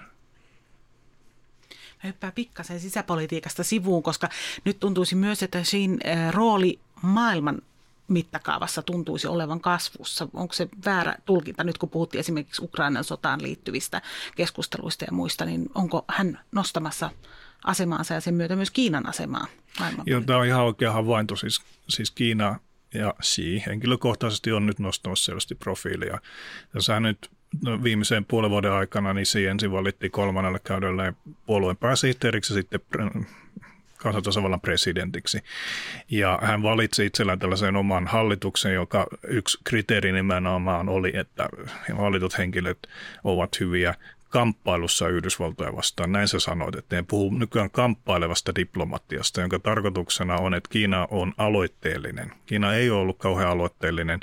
[2.04, 4.28] hyppää pikkasen sisäpolitiikasta sivuun, koska
[4.64, 7.62] nyt tuntuisi myös, että siinä rooli maailman
[8.08, 10.28] mittakaavassa tuntuisi olevan kasvussa.
[10.34, 14.02] Onko se väärä tulkinta nyt, kun puhuttiin esimerkiksi Ukrainan sotaan liittyvistä
[14.36, 17.10] keskusteluista ja muista, niin onko hän nostamassa
[17.64, 19.46] asemaansa ja sen myötä myös Kiinan asemaa
[20.06, 21.36] Joo, tämä on ihan oikea havainto.
[21.36, 22.58] Siis, siis Kiina
[22.94, 26.18] ja Xi henkilökohtaisesti on nyt nostamassa selvästi profiilia.
[26.72, 27.30] Tässä nyt
[27.62, 31.14] no, viimeiseen puolen vuoden aikana niin Xi ensin valittiin kolmannelle käydelle
[31.46, 32.80] puolueen pääsihteeriksi ja sitten
[33.96, 35.40] kansantasavallan presidentiksi.
[36.10, 41.48] Ja hän valitsi itsellään tällaisen oman hallituksen, joka yksi kriteeri nimenomaan oli, että
[41.98, 42.78] valitut henkilöt
[43.24, 43.94] ovat hyviä
[44.34, 46.12] kamppailussa Yhdysvaltoja vastaan.
[46.12, 51.32] Näin sä sanoit, että ne puhuu nykyään kamppailevasta diplomatiasta, jonka tarkoituksena on, että Kiina on
[51.38, 52.32] aloitteellinen.
[52.46, 54.20] Kiina ei ole ollut kauhean aloitteellinen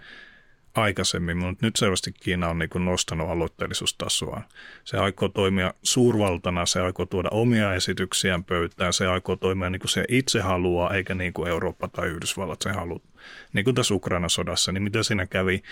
[0.75, 4.41] aikaisemmin, mutta nyt selvästi Kiina on niin nostanut aloitteellisuustasoa.
[4.83, 9.89] Se aikoo toimia suurvaltana, se aikoo tuoda omia esityksiään pöytään, se aikoo toimia niin kuin
[9.89, 13.05] se itse haluaa, eikä niin kuin Eurooppa tai Yhdysvallat se haluaa.
[13.53, 15.63] Niin kuin tässä Ukrainan sodassa, niin mitä siinä kävi?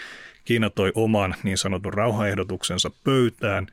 [0.46, 3.68] Kiina toi oman niin sanotun rauhaehdotuksensa pöytään,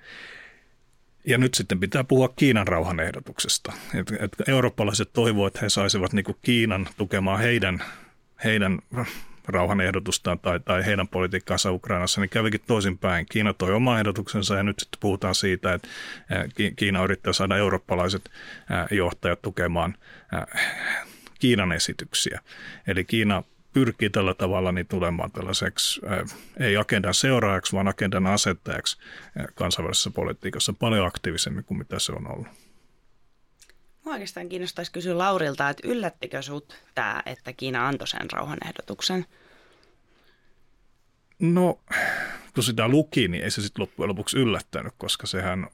[1.26, 3.72] ja nyt sitten pitää puhua Kiinan rauhanehdotuksesta.
[3.94, 7.82] Et, et eurooppalaiset toivovat, että he saisivat niin kuin Kiinan tukemaan heidän,
[8.44, 8.78] heidän
[9.48, 13.26] rauhanehdotustaan tai, tai heidän politiikkaansa Ukrainassa, niin kävikin toisinpäin.
[13.30, 15.88] Kiina toi oma ehdotuksensa ja nyt sitten puhutaan siitä, että
[16.76, 18.30] Kiina yrittää saada eurooppalaiset
[18.90, 19.94] johtajat tukemaan
[21.40, 22.40] Kiinan esityksiä.
[22.86, 23.42] Eli Kiina
[23.76, 26.00] pyrkii tällä tavalla niin tulemaan tällaiseksi,
[26.60, 28.98] ei agendan seuraajaksi, vaan agendan asettajaksi
[29.54, 32.46] kansainvälisessä politiikassa paljon aktiivisemmin kuin mitä se on ollut.
[34.04, 39.26] Mua oikeastaan kiinnostaisi kysyä Laurilta, että yllättikö sut tämä, että Kiina antoi sen rauhanehdotuksen?
[41.38, 41.80] No,
[42.54, 45.66] kun sitä luki, niin ei se sitten loppujen lopuksi yllättänyt, koska sehän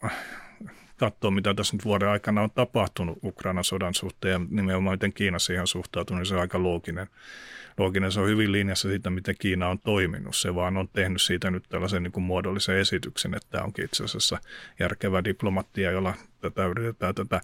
[0.97, 5.39] katsoo, mitä tässä nyt vuoden aikana on tapahtunut Ukrainan sodan suhteen ja nimenomaan miten Kiina
[5.39, 7.07] siihen suhtautuu, niin se on aika looginen
[7.79, 8.13] looginen.
[8.13, 10.37] Se on hyvin linjassa siitä, miten Kiina on toiminut.
[10.37, 14.05] Se vaan on tehnyt siitä nyt tällaisen niin kuin muodollisen esityksen, että tämä onkin itse
[14.05, 14.39] asiassa
[14.81, 17.41] järkevä diplomattia, jolla tätä yritetään tätä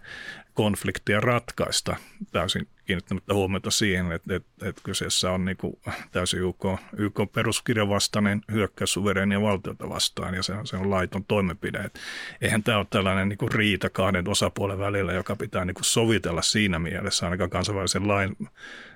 [0.55, 1.97] konfliktia ratkaista
[2.33, 5.75] täysin kiinnittämättä huomiota siihen, että, että, että kyseessä on niin kuin
[6.13, 6.65] täysin YK,
[6.97, 11.79] YK peruskirjan vastainen hyökkäys suverenia valtiota vastaan ja se on, se on laiton toimenpide.
[11.79, 12.01] Et
[12.41, 16.43] eihän tämä ole tällainen niin kuin riita kahden osapuolen välillä, joka pitää niin kuin sovitella
[16.43, 18.37] siinä mielessä ainakaan kansainvälisen lain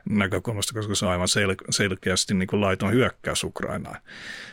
[0.09, 3.99] näkökulmasta, koska se on aivan sel- selkeästi niin kuin laiton hyökkäys Ukrainaan.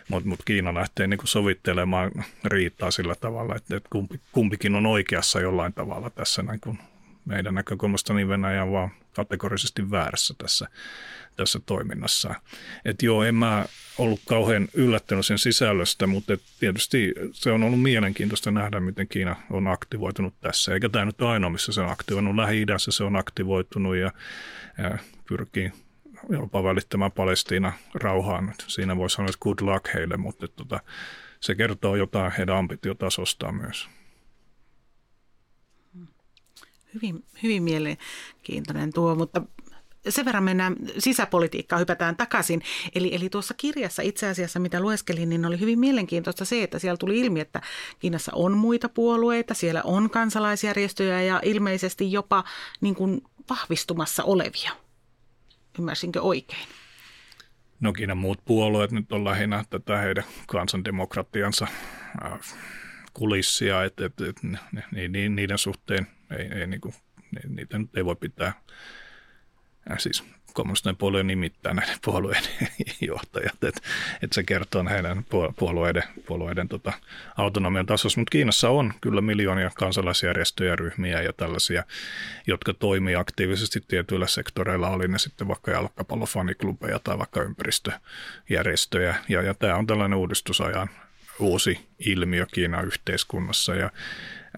[0.10, 2.12] Mutta mut Kiina lähtee niin kuin sovittelemaan
[2.46, 6.80] riitaa sillä tavalla, että, että kumpi, kumpikin on oikeassa jollain tavalla tässä näin kuin
[7.26, 10.68] meidän näkökulmasta, niin Venäjä on vaan kategorisesti väärässä tässä,
[11.36, 12.36] tässä toiminnassa.
[12.86, 13.66] Et joo, en mä
[13.98, 19.68] ollut kauhean yllättynyt sen sisällöstä, mutta tietysti se on ollut mielenkiintoista nähdä, miten Kiina on
[19.68, 20.74] aktivoitunut tässä.
[20.74, 22.36] Eikä tämä nyt ole ainoa, missä se on aktivoinut.
[22.36, 24.12] Lähi-idässä se on aktivoitunut ja,
[24.78, 24.98] ja
[25.30, 25.72] pyrkii
[26.30, 28.54] jopa välittämään Palestiina rauhaan.
[28.68, 30.80] Siinä voi sanoa, että good luck heille, mutta tota,
[31.40, 33.90] se kertoo jotain heidän ambitiotasostaan myös.
[36.94, 39.42] Hyvin, hyvin mielenkiintoinen tuo, mutta
[40.10, 42.62] sen verran mennään sisäpolitiikkaan, hypätään takaisin.
[42.96, 46.98] Eli, eli tuossa kirjassa itse asiassa, mitä lueskelin, niin oli hyvin mielenkiintoista se, että siellä
[46.98, 47.62] tuli ilmi, että
[48.00, 52.44] Kiinassa on muita puolueita, siellä on kansalaisjärjestöjä ja ilmeisesti jopa
[52.82, 54.72] niin kuin vahvistumassa olevia.
[55.80, 56.68] Ymmärsinkö oikein?
[57.80, 61.68] No Kiinan muut puolueet nyt on lähinnä tätä heidän kansandemokratiansa
[62.26, 62.40] äh,
[63.14, 64.48] kulissia, että, että, että
[65.30, 66.94] niiden suhteen ei, ei, niin kuin,
[67.48, 68.54] niitä nyt ei voi pitää
[69.92, 72.52] äh, siis kommunistinen puolue nimittää näiden puolueiden
[73.02, 73.82] johtajat, että,
[74.22, 75.26] että se kertoo heidän
[75.60, 76.94] puolueiden, puolueiden tota,
[77.38, 78.20] autonomian tasossa.
[78.20, 81.84] Mutta Kiinassa on kyllä miljoonia kansalaisjärjestöjä, ryhmiä ja tällaisia,
[82.48, 89.16] jotka toimii aktiivisesti tietyillä sektoreilla, oli ne sitten vaikka jalkapallofaniklubeja tai vaikka ympäristöjärjestöjä.
[89.30, 90.90] Ja, ja tämä on tällainen uudistusajan
[91.40, 93.92] uusi ilmiö Kiinan yhteiskunnassa ja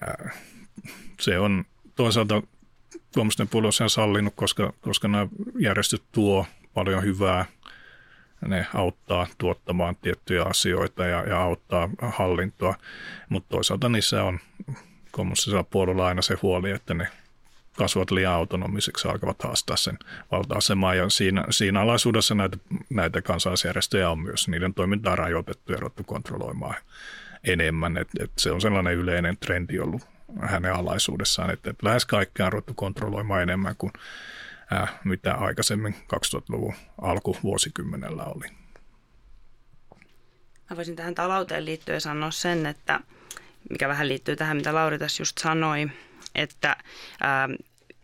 [0.01, 0.31] ää,
[1.19, 1.65] se on
[1.95, 2.43] toisaalta
[3.13, 5.27] tuommoisten puolue on sallinut, koska, koska nämä
[5.59, 7.45] järjestöt tuo paljon hyvää.
[8.47, 12.75] Ne auttaa tuottamaan tiettyjä asioita ja, ja auttaa hallintoa,
[13.29, 14.39] mutta toisaalta niissä on
[15.11, 17.07] kommunistisella puolella aina se huoli, että ne
[17.77, 19.99] kasvavat liian autonomiseksi alkavat haastaa sen
[20.31, 20.95] valta-asemaa.
[20.95, 22.57] Ja siinä, siinä alaisuudessa näitä,
[22.89, 24.47] näitä kansalaisjärjestöjä on myös.
[24.47, 26.75] Niiden toimintaa rajoitettu ja ruvettu kontrolloimaan
[27.43, 27.97] enemmän.
[27.97, 30.01] Et, et se on sellainen yleinen trendi ollut
[30.41, 31.49] hänen alaisuudessaan.
[31.49, 33.93] Että, että lähes kaikkea on ruvettu kontrolloimaan enemmän kuin
[34.73, 38.47] äh, mitä aikaisemmin 2000-luvun alkuvuosikymmenellä oli.
[40.69, 42.99] Mä voisin tähän talouteen liittyen sanoa sen, että
[43.69, 45.87] mikä vähän liittyy tähän, mitä Lauri tässä just sanoi,
[46.35, 46.75] että
[47.21, 47.49] ää,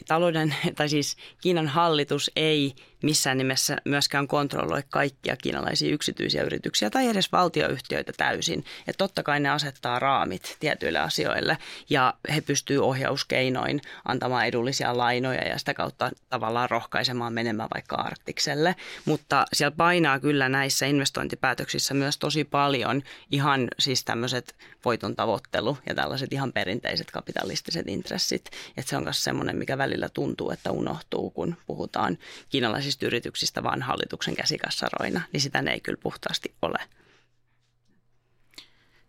[0.07, 7.07] talouden, tai siis Kiinan hallitus ei missään nimessä myöskään kontrolloi kaikkia kiinalaisia yksityisiä yrityksiä tai
[7.07, 8.65] edes valtioyhtiöitä täysin.
[8.87, 11.57] Että totta kai ne asettaa raamit tietyille asioille
[11.89, 18.75] ja he pystyvät ohjauskeinoin antamaan edullisia lainoja ja sitä kautta tavallaan rohkaisemaan menemään vaikka Arktikselle.
[19.05, 24.55] Mutta siellä painaa kyllä näissä investointipäätöksissä myös tosi paljon ihan siis tämmöiset
[24.85, 28.45] voiton tavoittelu ja tällaiset ihan perinteiset kapitalistiset intressit.
[28.77, 32.17] Että se on myös semmoinen, mikä välillä tuntuu, että unohtuu, kun puhutaan
[32.49, 36.79] kiinalaisista yksityisistä yrityksistä vaan hallituksen käsikassaroina, niin sitä ne ei kyllä puhtaasti ole.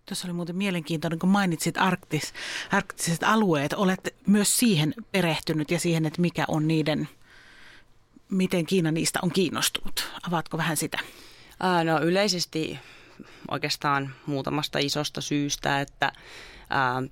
[0.07, 2.33] Tuossa oli muuten mielenkiintoinen, kun mainitsit arktis,
[2.73, 3.73] arktiset alueet.
[3.73, 7.09] Olet myös siihen perehtynyt ja siihen, että mikä on niiden,
[8.31, 10.11] miten Kiina niistä on kiinnostunut.
[10.29, 10.99] Avaatko vähän sitä?
[11.85, 12.79] No yleisesti
[13.51, 16.13] oikeastaan muutamasta isosta syystä, että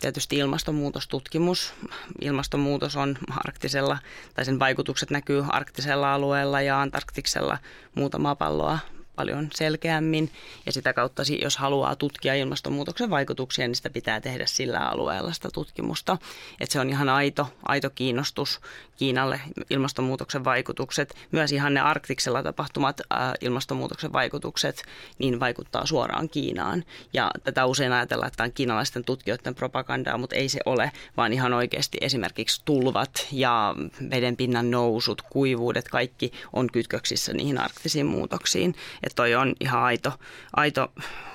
[0.01, 1.75] Tietysti ilmastonmuutostutkimus.
[2.21, 3.99] Ilmastonmuutos on arktisella,
[4.35, 7.59] tai sen vaikutukset näkyy arktisella alueella ja Antarktiksella
[7.95, 8.79] muuta maapalloa
[9.17, 10.33] paljon selkeämmin
[10.67, 15.49] ja sitä kautta, jos haluaa tutkia ilmastonmuutoksen vaikutuksia, niin sitä pitää tehdä sillä alueella sitä
[15.53, 16.19] tutkimusta.
[16.61, 18.61] Että se on ihan aito, aito kiinnostus
[18.97, 21.15] Kiinalle ilmastonmuutoksen vaikutukset.
[21.33, 24.83] Myös ihan ne arktiksella tapahtumat ää, ilmastonmuutoksen vaikutukset
[25.19, 26.85] niin vaikuttaa suoraan Kiinaan.
[27.13, 31.33] Ja tätä usein ajatellaan, että tämä on kiinalaisten tutkijoiden propagandaa, mutta ei se ole, vaan
[31.33, 33.75] ihan oikeasti esimerkiksi tulvat ja
[34.11, 38.75] vedenpinnan nousut, kuivuudet, kaikki on kytköksissä niihin arktisiin muutoksiin.
[39.03, 40.13] Että toi on ihan aito,
[40.57, 40.93] aito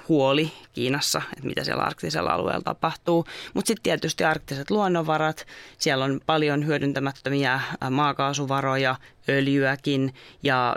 [0.09, 3.25] huoli Kiinassa, että mitä siellä arktisella alueella tapahtuu.
[3.53, 5.47] Mutta sitten tietysti arktiset luonnonvarat,
[5.77, 7.50] siellä on paljon hyödyntämättömiä
[7.89, 8.95] maakaasuvaroja,
[9.29, 10.75] öljyäkin ja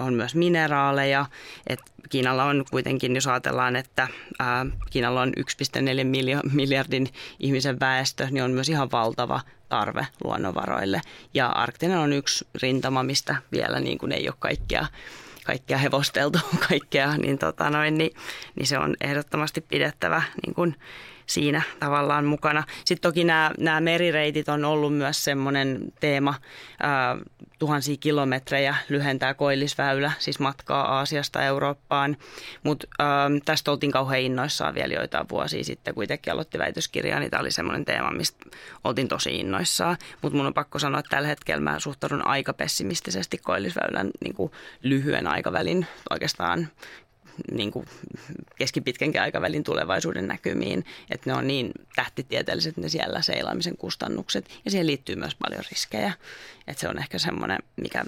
[0.00, 1.26] on myös mineraaleja.
[1.66, 4.08] Et Kiinalla on kuitenkin, jos ajatellaan, että
[4.38, 7.08] ää, Kiinalla on 1,4 miljardin
[7.40, 11.00] ihmisen väestö, niin on myös ihan valtava tarve luonnonvaroille.
[11.34, 14.86] Ja arktinen on yksi rintama, mistä vielä niin kuin ei ole kaikkea
[15.44, 18.10] kaikkea hevosteltu, kaikkea, niin, tota noin, niin,
[18.54, 20.76] niin se on ehdottomasti pidettävä niin kuin
[21.26, 22.64] siinä tavallaan mukana.
[22.84, 26.34] Sitten toki nämä, nämä merireitit on ollut myös semmoinen teema,
[26.82, 27.16] ää,
[27.58, 32.16] tuhansia kilometrejä lyhentää koillisväylä, siis matkaa Aasiasta Eurooppaan,
[32.62, 32.86] mutta
[33.44, 37.50] tästä oltiin kauhean innoissaan vielä joitain vuosia sitten, kun itsekin aloitti väitöskirjaa, niin tämä oli
[37.50, 38.46] semmoinen teema, mistä
[38.84, 43.38] oltiin tosi innoissaan, mutta mun on pakko sanoa, että tällä hetkellä mä suhtaudun aika pessimistisesti
[43.38, 46.68] koillisväylän niin kuin lyhyen aikavälin oikeastaan
[47.52, 47.86] niin kuin
[48.56, 54.86] keskipitkänkin aikavälin tulevaisuuden näkymiin, että ne on niin tähtitieteelliset ne siellä seilaamisen kustannukset ja siihen
[54.86, 56.12] liittyy myös paljon riskejä.
[56.66, 58.04] Että se on ehkä semmoinen, mikä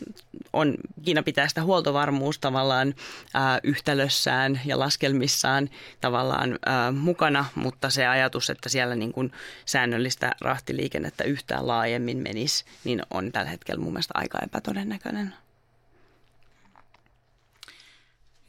[0.53, 2.95] on, Kiina pitää sitä huoltovarmuus tavallaan
[3.35, 9.33] ää, yhtälössään ja laskelmissaan tavallaan ää, mukana, mutta se ajatus, että siellä niin kuin
[9.65, 15.35] säännöllistä rahtiliikennettä yhtään laajemmin menisi, niin on tällä hetkellä mun mielestä aika epätodennäköinen.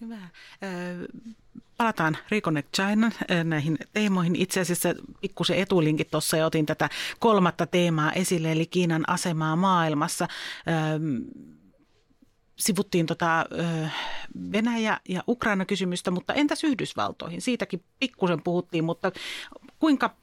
[0.02, 0.18] Hyvä.
[1.78, 3.12] Palataan Reconnect China
[3.44, 4.36] näihin teemoihin.
[4.36, 4.90] Itse asiassa
[5.22, 10.28] pikkusen etulinkit tuossa ja otin tätä kolmatta teemaa esille, eli Kiinan asemaa maailmassa.
[12.56, 13.46] Sivuttiin tota
[14.52, 17.42] Venäjä- ja Ukraina-kysymystä, mutta entäs Yhdysvaltoihin?
[17.42, 19.12] Siitäkin pikkusen puhuttiin, mutta
[19.80, 20.16] kuinka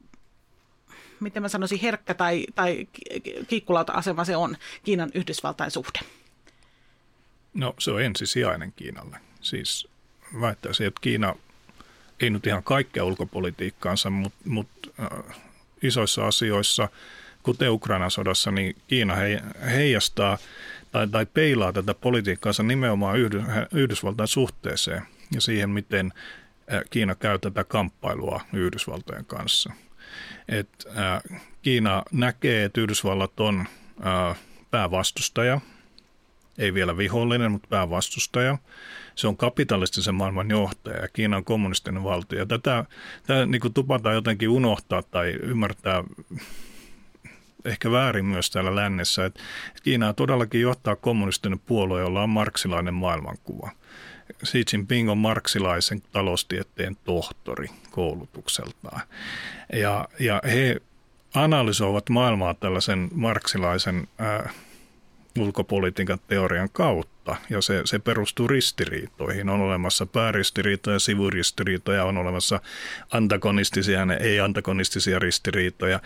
[1.20, 2.88] miten mä sanoisin, herkkä tai, tai
[3.48, 6.00] kiikkulauta-asema se on Kiinan Yhdysvaltain suhde?
[7.54, 9.20] No se on ensisijainen Kiinalle.
[9.44, 9.88] Siis
[10.40, 11.34] väittäisin, että Kiina
[12.20, 15.36] ei nyt ihan kaikkea ulkopolitiikkaansa, mutta, mutta äh,
[15.82, 16.88] isoissa asioissa,
[17.42, 19.14] kuten Ukrainan sodassa, niin Kiina
[19.70, 20.38] heijastaa
[20.92, 23.18] tai, tai peilaa tätä politiikkaansa nimenomaan
[23.72, 25.02] Yhdysvaltain suhteeseen
[25.34, 26.12] ja siihen, miten
[26.72, 29.72] äh, Kiina käy tätä kamppailua Yhdysvaltojen kanssa.
[30.48, 33.66] Et, äh, Kiina näkee, että Yhdysvallat on
[34.06, 34.36] äh,
[34.70, 35.60] päävastustaja,
[36.58, 38.58] ei vielä vihollinen, mutta päävastustaja–
[39.14, 42.46] se on kapitalistisen maailman johtaja ja Kiina on kommunistinen valtio.
[42.46, 42.84] Tätä,
[43.26, 46.04] tätä niin kuin tupataan jotenkin unohtaa tai ymmärtää
[47.64, 49.40] ehkä väärin myös täällä lännessä, että
[49.82, 53.70] Kiinaa todellakin johtaa kommunistinen puolue, jolla on marksilainen maailmankuva.
[54.44, 59.00] Xi Jinping on marksilaisen taloustieteen tohtori koulutukseltaan.
[59.72, 60.76] Ja, ja he
[61.34, 64.54] analysoivat maailmaa tällaisen marksilaisen äh,
[65.38, 69.48] ulkopolitiikan teorian kautta, ja se, se perustuu ristiriitoihin.
[69.48, 72.60] On olemassa pääristiriitoja, sivuristiriitoja, on olemassa
[73.10, 76.00] antagonistisia ja ei-antagonistisia ristiriitoja.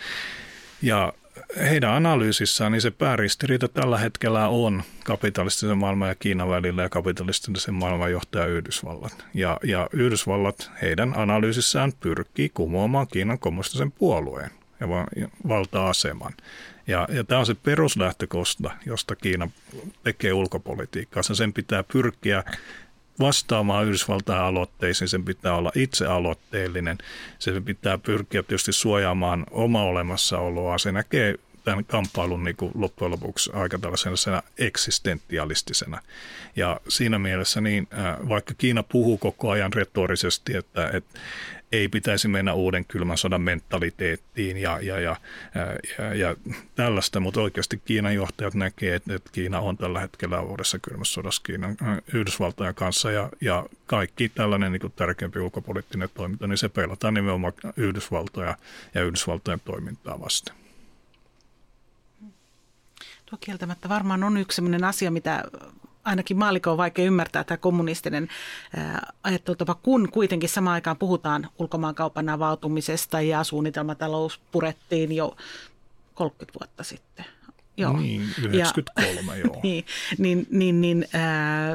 [0.82, 1.12] Ja
[1.60, 7.74] heidän analyysissään niin se pääristiriita tällä hetkellä on kapitalistisen maailman ja Kiinan välillä ja kapitalistisen
[7.74, 9.24] maailman johtaja Yhdysvallat.
[9.34, 14.50] Ja, ja Yhdysvallat heidän analyysissään pyrkii kumoamaan Kiinan kommunistisen puolueen
[14.80, 14.88] ja
[15.48, 16.32] valta-aseman.
[16.88, 19.50] Ja, ja tämä on se peruslähtökosta, josta Kiina
[20.04, 21.22] tekee ulkopolitiikkaa.
[21.22, 22.44] Sen pitää pyrkiä
[23.20, 26.98] vastaamaan Yhdysvaltain aloitteisiin, sen pitää olla itse aloitteellinen,
[27.38, 30.78] se pitää pyrkiä tietysti suojaamaan oma olemassaoloa.
[30.78, 31.34] Se näkee
[31.64, 36.02] tämän kamppailun niin kuin loppujen lopuksi aika tällaisena eksistentialistisena.
[36.56, 37.88] Ja siinä mielessä, niin,
[38.28, 41.18] vaikka Kiina puhuu koko ajan retorisesti, että, että
[41.72, 45.16] ei pitäisi mennä uuden kylmän sodan mentaliteettiin ja, ja, ja,
[45.98, 46.36] ja, ja
[46.74, 51.42] tällaista, mutta oikeasti Kiinan johtajat näkee, että, että Kiina on tällä hetkellä uudessa kylmässä sodassa
[51.42, 51.76] Kiinan,
[52.14, 58.56] Yhdysvaltojen kanssa ja, ja kaikki tällainen niin tärkeämpi ulkopoliittinen toiminta, niin se peilataan nimenomaan Yhdysvaltoja
[58.94, 60.54] ja Yhdysvaltojen toimintaa vasten.
[63.26, 65.44] Tuo kieltämättä varmaan on yksi sellainen asia, mitä
[66.08, 68.28] ainakin maalikon on vaikea ymmärtää tämä kommunistinen
[69.22, 75.36] ajattelutapa, kun kuitenkin samaan aikaan puhutaan ulkomaankaupan avautumisesta ja suunnitelmatalous purettiin jo
[76.14, 77.24] 30 vuotta sitten.
[77.76, 77.96] Joo.
[77.96, 79.60] Niin, 93, ja, joo.
[79.62, 79.84] niin,
[80.18, 81.72] niin, niin, niin ää,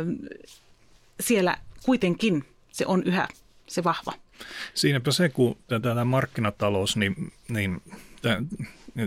[1.19, 3.27] siellä kuitenkin se on yhä
[3.67, 4.13] se vahva.
[4.73, 7.81] Siinäpä se, kun tämä markkinatalous, niin, niin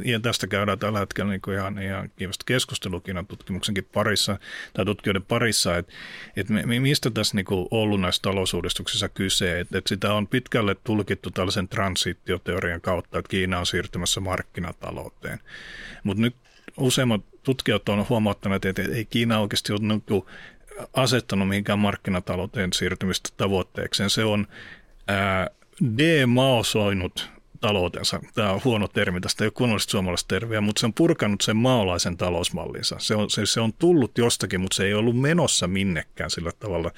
[0.04, 4.38] ja tästä käydään tällä hetkellä niin ihan, ihan kiivasta keskustelukin tutkimuksenkin parissa,
[4.72, 5.92] tai tutkijoiden parissa, että,
[6.36, 11.30] että mistä tässä niin kuin ollut näissä talousuudistuksissa kyse, että, että sitä on pitkälle tulkittu
[11.30, 15.38] tällaisen transitioteorian kautta, että Kiina on siirtymässä markkinatalouteen.
[16.04, 16.36] Mutta nyt
[16.76, 20.24] useimmat tutkijat on huomauttaneet, että ei Kiina oikeasti ole niin kuin
[20.92, 24.10] asettanut mihinkään markkinatalouteen siirtymistä tavoitteekseen.
[24.10, 24.46] Se on
[25.08, 25.50] ää,
[25.98, 28.20] demaosoinut taloutensa.
[28.34, 31.56] Tämä on huono termi, tästä ei ole kunnollista suomalaista terviä, mutta se on purkanut sen
[31.56, 32.96] maalaisen talousmallinsa.
[32.98, 36.90] Se on, se, se on tullut jostakin, mutta se ei ollut menossa minnekään sillä tavalla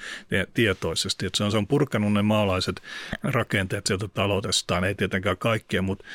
[0.53, 1.29] tietoisesti.
[1.35, 2.81] Se, on, se on purkanut ne maalaiset
[3.23, 6.05] rakenteet sieltä taloudestaan, ei tietenkään kaikkea, mutta,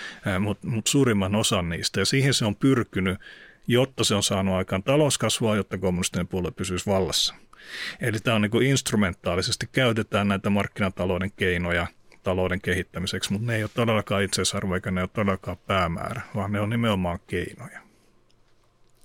[0.40, 2.01] mutta, mutta suurimman osan niistä.
[2.01, 3.18] Ja siihen se on pyrkynyt,
[3.66, 7.34] jotta se on saanut aikaan talouskasvua, jotta kommunistinen puolue pysyisi vallassa.
[8.01, 11.86] Eli tämä on niin instrumentaalisesti käytetään näitä markkinatalouden keinoja–
[12.25, 16.61] talouden kehittämiseksi, mutta ne ei ole todellakaan itseisarvo eikä ne ole todellakaan päämäärä, vaan ne
[16.61, 17.84] on nimenomaan keinoja.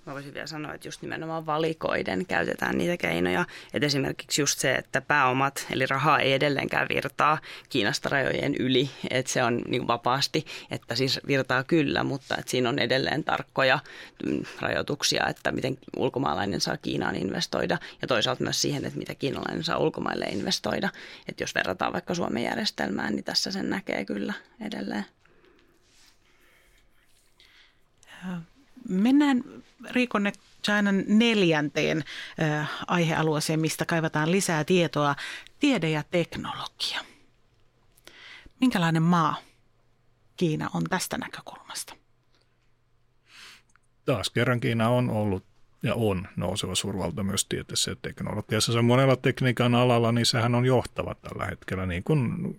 [0.09, 3.45] Mä voisin vielä sanoa, että just nimenomaan valikoiden käytetään niitä keinoja.
[3.73, 7.37] Että esimerkiksi just se, että pääomat, eli rahaa ei edelleenkään virtaa
[7.69, 8.89] Kiinasta rajojen yli.
[9.09, 13.79] Että se on niin vapaasti, että siis virtaa kyllä, mutta että siinä on edelleen tarkkoja
[14.25, 17.77] mm, rajoituksia, että miten ulkomaalainen saa Kiinaan investoida.
[18.01, 20.89] Ja toisaalta myös siihen, että mitä kiinalainen saa ulkomaille investoida.
[21.27, 25.05] Että jos verrataan vaikka Suomen järjestelmään, niin tässä sen näkee kyllä edelleen.
[28.89, 29.43] Mennään
[29.89, 30.31] Riikonne
[30.63, 32.03] Chinan neljänteen
[32.87, 35.15] aihealueeseen, mistä kaivataan lisää tietoa,
[35.59, 37.01] tiede ja teknologia.
[38.59, 39.35] Minkälainen maa
[40.37, 41.95] Kiina on tästä näkökulmasta?
[44.05, 45.48] Taas kerran Kiina on ollut
[45.83, 48.71] ja on nouseva suurvalta myös tieteessä ja teknologiassa.
[48.71, 52.55] Se on monella tekniikan alalla, niin sehän on johtava tällä hetkellä, niin kuin,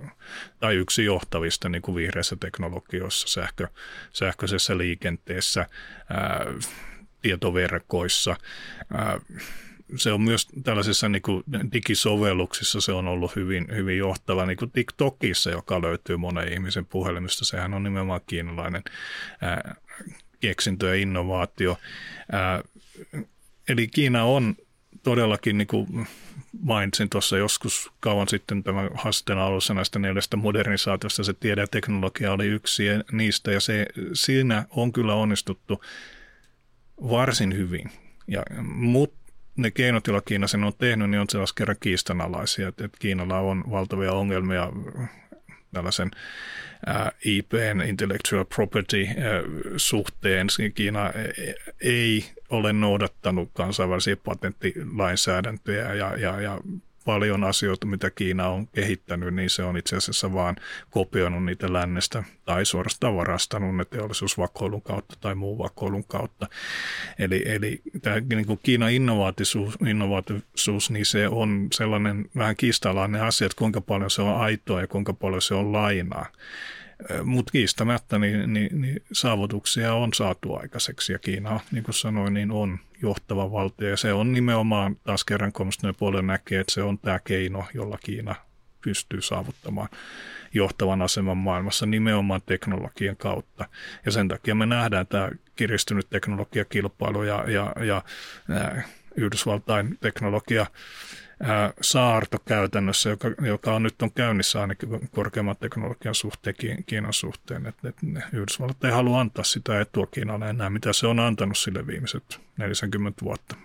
[0.60, 3.68] tai yksi johtavista niin kuin vihreässä teknologiossa, sähkö,
[4.12, 5.66] sähköisessä liikenteessä,
[6.10, 6.46] ää,
[7.22, 8.36] tietoverkoissa.
[8.94, 9.20] Ää,
[9.96, 14.70] se on myös tällaisissa niin kuin digisovelluksissa se on ollut hyvin, hyvin johtava, niin kuin
[14.70, 17.44] TikTokissa, joka löytyy monen ihmisen puhelimista.
[17.44, 18.82] Sehän on nimenomaan kiinalainen
[19.40, 19.74] ää,
[20.40, 21.78] keksintö ja innovaatio.
[22.32, 22.62] Ää,
[23.68, 24.56] eli Kiina on
[25.02, 26.06] todellakin, niin kuin
[26.60, 32.32] mainitsin tuossa joskus kauan sitten tämän haasteen alussa näistä neljästä modernisaatiosta, se tiede ja teknologia
[32.32, 35.84] oli yksi niistä, ja se, siinä on kyllä onnistuttu
[37.02, 37.90] varsin hyvin.
[38.26, 42.84] Ja, mutta ne keinot, joilla Kiina sen on tehnyt, niin on sellaisen kerran kiistanalaisia, että,
[42.84, 44.72] että Kiinalla on valtavia ongelmia
[45.72, 46.10] tällaisen
[47.24, 49.06] IPn, intellectual property
[49.76, 50.46] suhteen.
[50.74, 51.12] Kiina
[51.80, 56.60] ei ole noudattanut kansainvälisiä patenttilainsäädäntöjä ja, ja, ja
[57.04, 60.56] paljon asioita, mitä Kiina on kehittänyt, niin se on itse asiassa vaan
[60.90, 66.48] kopioinut niitä lännestä tai suorastaan varastanut ne teollisuusvakoilun kautta tai muun vakoilun kautta.
[67.18, 73.46] Eli, eli tämä niin kuin Kiinan innovaatisuus, innovaatisuus, niin se on sellainen vähän kiistalainen asia,
[73.46, 76.26] että kuinka paljon se on aitoa ja kuinka paljon se on lainaa.
[77.24, 82.50] Mutta kiistämättä niin, niin, niin saavutuksia on saatu aikaiseksi ja Kiina, niin kuin sanoin, niin
[82.50, 86.98] on johtava valtio ja se on nimenomaan taas kerran kommunistinen puolella näkee, että se on
[86.98, 88.34] tämä keino, jolla Kiina
[88.84, 89.88] pystyy saavuttamaan
[90.54, 93.68] johtavan aseman maailmassa nimenomaan teknologian kautta.
[94.06, 98.02] Ja sen takia me nähdään tämä kiristynyt teknologiakilpailu ja, ja, ja
[98.50, 98.82] ää,
[99.16, 100.66] Yhdysvaltain teknologia
[101.80, 106.54] saarto käytännössä, joka, joka on nyt on käynnissä ainakin korkeamman teknologian suhteen
[106.86, 107.66] Kiinan suhteen.
[107.66, 107.96] Että et
[108.32, 113.24] Yhdysvallat ei halua antaa sitä etua Kiinalle enää, mitä se on antanut sille viimeiset 40
[113.24, 113.56] vuotta.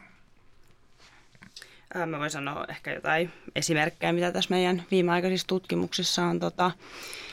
[2.06, 6.72] Mä voin sanoa ehkä jotain esimerkkejä, mitä tässä meidän viimeaikaisissa tutkimuksissa on tota,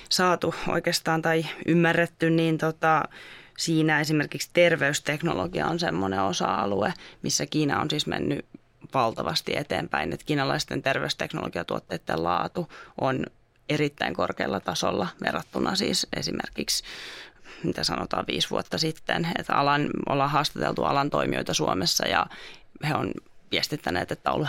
[0.08, 3.02] saatu oikeastaan tai ymmärretty, niin tota,
[3.58, 8.46] siinä esimerkiksi terveysteknologia on semmoinen osa-alue, missä Kiina on siis mennyt
[8.94, 13.26] valtavasti eteenpäin, että kiinalaisten terveysteknologiatuotteiden laatu on
[13.68, 16.84] erittäin korkealla tasolla verrattuna siis esimerkiksi
[17.64, 22.26] mitä sanotaan viisi vuotta sitten, että alan, ollaan haastateltu alan toimijoita Suomessa ja
[22.88, 23.12] he on
[23.52, 24.48] viestittäneet, että on ollut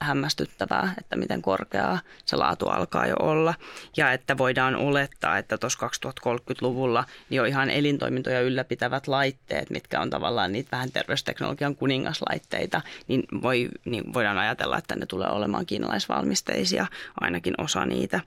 [0.00, 3.54] hämmästyttävää, että miten korkeaa se laatu alkaa jo olla.
[3.96, 10.10] Ja että voidaan olettaa, että tuossa 2030-luvulla niin on ihan elintoimintoja ylläpitävät laitteet, mitkä on
[10.10, 16.86] tavallaan niitä vähän terveysteknologian kuningaslaitteita, niin, voi, niin voidaan ajatella, että ne tulee olemaan kiinalaisvalmisteisia,
[17.20, 18.20] ainakin osa, niitä,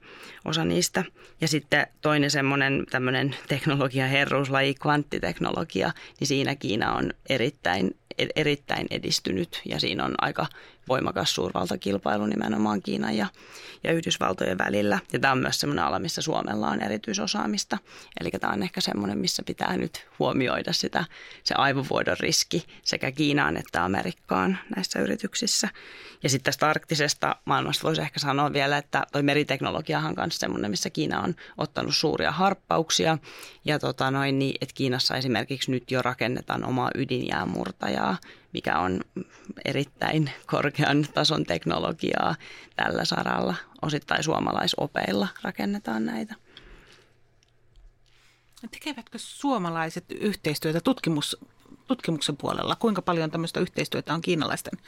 [0.44, 1.04] osa niistä.
[1.40, 7.90] Ja sitten toinen semmoinen tämmöinen teknologiaherruuslaji, kvanttiteknologia, niin siinä Kiina on erittäin
[8.36, 10.48] erittäin edistynyt ja siinä on aika
[10.88, 13.26] voimakas suurvaltakilpailu nimenomaan Kiinan ja,
[13.84, 14.98] ja Yhdysvaltojen välillä.
[15.12, 17.78] Ja tämä on myös sellainen ala, missä Suomella on erityisosaamista.
[18.20, 21.04] Eli tämä on ehkä semmoinen, missä pitää nyt huomioida sitä,
[21.44, 25.68] se aivovuodon riski sekä Kiinaan että Amerikkaan näissä yrityksissä.
[26.22, 30.70] Ja sitten tästä arktisesta maailmasta voisi ehkä sanoa vielä, että toi meriteknologiahan on myös semmoinen,
[30.70, 33.18] missä Kiina on ottanut suuria harppauksia.
[33.64, 38.16] Ja tota noin, niin, että Kiinassa esimerkiksi nyt jo rakennetaan omaa ydinjäämurtajaa,
[38.52, 39.00] mikä on
[39.64, 40.30] erittäin
[40.76, 42.34] korkean tason teknologiaa
[42.76, 43.54] tällä saralla.
[43.82, 46.34] Osittain suomalaisopeilla rakennetaan näitä.
[48.70, 51.36] Tekevätkö suomalaiset yhteistyötä tutkimus,
[51.88, 52.76] tutkimuksen puolella?
[52.76, 54.78] Kuinka paljon tämmöistä yhteistyötä on kiinalaisten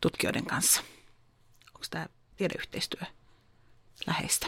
[0.00, 0.80] tutkijoiden kanssa?
[1.74, 3.02] Onko tämä tiedeyhteistyö
[4.06, 4.46] läheistä?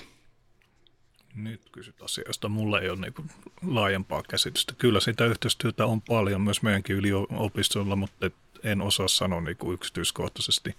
[1.34, 2.48] Nyt kysyt asiasta.
[2.48, 3.30] Mulla ei ole niin
[3.66, 4.74] laajempaa käsitystä.
[4.78, 8.30] Kyllä sitä yhteistyötä on paljon myös meidänkin yliopistolla, mutta
[8.64, 10.76] en osaa sanoa niin kuin yksityiskohtaisesti,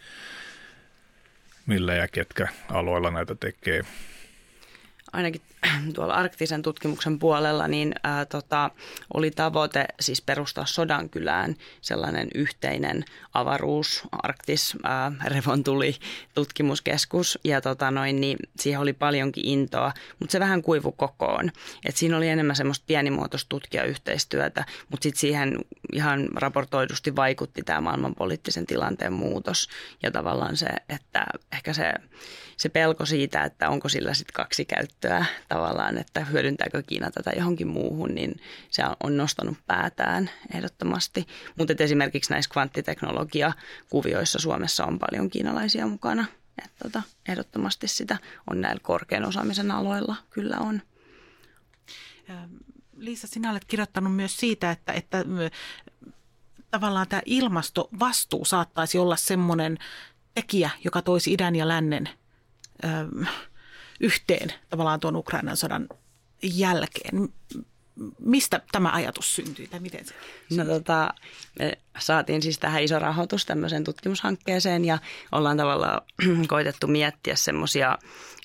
[1.65, 3.81] millä ja ketkä aloilla näitä tekee
[5.13, 5.41] ainakin
[5.95, 8.71] tuolla arktisen tutkimuksen puolella, niin ää, tota,
[9.13, 15.95] oli tavoite siis perustaa Sodankylään sellainen yhteinen avaruus, arktis, ää, revontuli
[16.35, 17.39] tutkimuskeskus.
[17.43, 21.51] Ja tota noin, niin siihen oli paljonkin intoa, mutta se vähän kuivu kokoon.
[21.85, 25.57] Et siinä oli enemmän semmoista pienimuotoista tutkijayhteistyötä, mutta sitten siihen
[25.93, 29.69] ihan raportoidusti vaikutti tämä maailmanpoliittisen tilanteen muutos.
[30.03, 31.93] Ja tavallaan se, että ehkä se
[32.63, 37.67] se pelko siitä, että onko sillä sitten kaksi käyttöä tavallaan, että hyödyntääkö Kiina tätä johonkin
[37.67, 38.35] muuhun, niin
[38.69, 41.27] se on nostanut päätään ehdottomasti.
[41.57, 46.25] Mutta esimerkiksi näissä kvanttiteknologia-kuvioissa Suomessa on paljon kiinalaisia mukana.
[46.57, 48.17] Että tota, ehdottomasti sitä
[48.49, 50.81] on näillä korkean osaamisen aloilla, kyllä on.
[52.97, 55.25] Liisa, sinä olet kirjoittanut myös siitä, että, että
[56.71, 59.77] tavallaan tämä ilmastovastuu saattaisi olla semmoinen
[60.33, 62.09] tekijä, joka toisi idän ja lännen
[63.99, 65.89] yhteen tavallaan tuon Ukrainan sodan
[66.43, 67.29] jälkeen.
[68.19, 70.13] Mistä tämä ajatus syntyi tai miten se?
[70.55, 71.13] No tota,
[71.59, 74.97] me saatiin siis tähän iso rahoitus tämmöiseen tutkimushankkeeseen ja
[75.31, 76.01] ollaan tavallaan
[76.47, 77.97] koitettu miettiä semmoisia,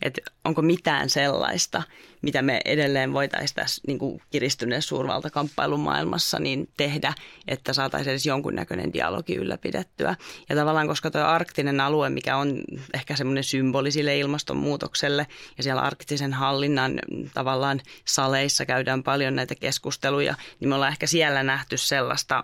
[0.03, 1.83] että onko mitään sellaista,
[2.23, 7.15] mitä me edelleen voitaisiin tässä niin kuin kiristyneessä suurvaltakamppailun maailmassa niin tehdä,
[7.49, 10.17] että saataisiin edes jonkunnäköinen dialogi ylläpidettyä.
[10.49, 12.61] Ja tavallaan, koska tuo arktinen alue, mikä on
[12.95, 15.27] ehkä semmoinen symboli sille ilmastonmuutokselle
[15.57, 16.99] ja siellä arktisen hallinnan
[17.35, 22.43] tavallaan saleissa käydään paljon näitä keskusteluja, niin me ollaan ehkä siellä nähty sellaista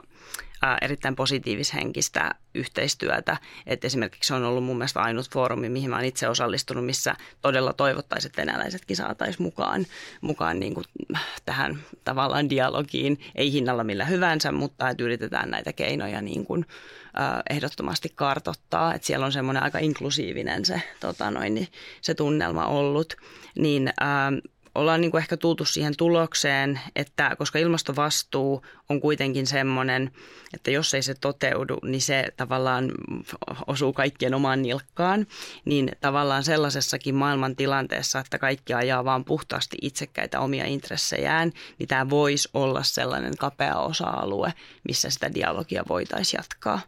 [0.82, 3.36] erittäin positiivishenkistä yhteistyötä.
[3.66, 7.72] Et esimerkiksi on ollut mun mielestä ainut foorumi, mihin mä olen itse osallistunut, missä todella
[7.72, 9.86] toivottaisin, että venäläisetkin saataisiin mukaan,
[10.20, 10.84] mukaan niin kuin
[11.44, 16.66] tähän tavallaan dialogiin, ei hinnalla millä hyvänsä, mutta että yritetään näitä keinoja niin kuin,
[17.50, 18.94] ehdottomasti kartottaa.
[18.94, 21.68] Että siellä on semmoinen aika inklusiivinen se, tota noin,
[22.00, 23.14] se tunnelma ollut.
[23.58, 23.92] Niin
[24.74, 30.10] ollaan niin kuin ehkä tultu siihen tulokseen, että koska ilmastovastuu on kuitenkin semmoinen,
[30.54, 32.92] että jos ei se toteudu, niin se tavallaan
[33.66, 35.26] osuu kaikkien omaan nilkkaan,
[35.64, 42.10] niin tavallaan sellaisessakin maailman tilanteessa, että kaikki ajaa vaan puhtaasti itsekkäitä omia intressejään, niin tämä
[42.10, 44.54] voisi olla sellainen kapea osa-alue,
[44.88, 46.80] missä sitä dialogia voitaisiin jatkaa.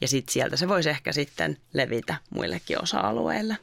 [0.00, 3.56] Ja sitten sieltä se voisi ehkä sitten levitä muillekin osa-alueille.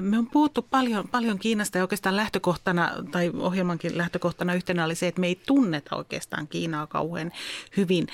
[0.00, 5.08] Me on puhuttu paljon, paljon Kiinasta ja oikeastaan lähtökohtana tai ohjelmankin lähtökohtana yhtenä oli se,
[5.08, 7.32] että me ei tunneta oikeastaan Kiinaa kauhean
[7.76, 8.06] hyvin.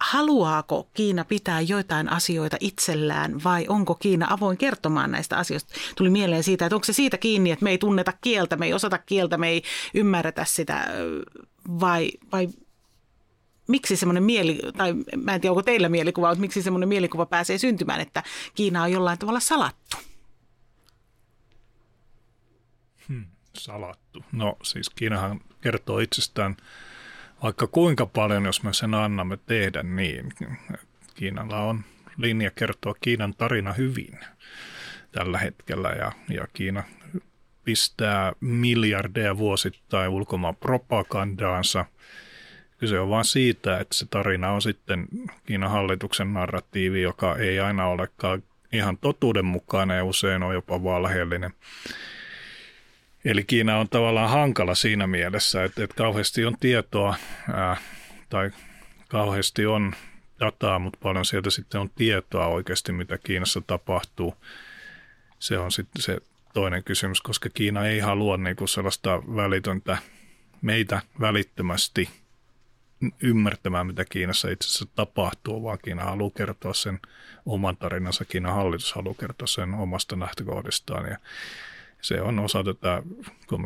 [0.00, 5.74] Haluaako Kiina pitää joitain asioita itsellään vai onko Kiina avoin kertomaan näistä asioista?
[5.96, 8.74] Tuli mieleen siitä, että onko se siitä kiinni, että me ei tunneta kieltä, me ei
[8.74, 9.62] osata kieltä, me ei
[9.94, 10.88] ymmärretä sitä
[11.80, 12.48] vai, vai
[13.68, 17.58] miksi semmoinen mieli, tai mä en tiedä onko teillä mielikuva, mutta miksi semmoinen mielikuva pääsee
[17.58, 18.22] syntymään, että
[18.54, 19.96] Kiina on jollain tavalla salattu?
[23.08, 24.24] Hmm, salattu.
[24.32, 26.56] No siis Kiinahan kertoo itsestään
[27.42, 30.32] vaikka kuinka paljon, jos me sen annamme tehdä niin.
[31.14, 31.84] Kiinalla on
[32.16, 34.18] linja kertoa Kiinan tarina hyvin
[35.12, 36.82] tällä hetkellä ja, ja Kiina
[37.64, 41.84] pistää miljardeja vuosittain ulkomaan propagandaansa–
[42.78, 45.06] Kyse on vain siitä, että se tarina on sitten
[45.46, 51.50] Kiinan hallituksen narratiivi, joka ei aina olekaan ihan totuudenmukainen ja usein on jopa valheellinen.
[53.24, 57.14] Eli Kiina on tavallaan hankala siinä mielessä, että, että kauheasti on tietoa
[57.52, 57.76] ää,
[58.28, 58.50] tai
[59.08, 59.94] kauheasti on
[60.40, 64.34] dataa, mutta paljon sieltä sitten on tietoa oikeasti, mitä Kiinassa tapahtuu.
[65.38, 66.18] Se on sitten se
[66.54, 69.98] toinen kysymys, koska Kiina ei halua niin kuin sellaista välitöntä
[70.62, 72.08] meitä välittömästi–
[73.22, 77.00] ymmärtämään, mitä Kiinassa itse asiassa tapahtuu, vaan Kiina haluaa kertoa sen
[77.46, 78.24] oman tarinansa.
[78.24, 81.18] Kiinan hallitus haluaa kertoa sen omasta lähtökohdistaan ja
[82.00, 83.02] se on osa tätä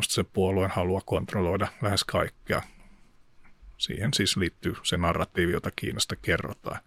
[0.01, 2.61] se puolueen halua kontrolloida lähes kaikkea.
[3.77, 6.79] Siihen siis liittyy se narratiivi, jota Kiinasta kerrotaan.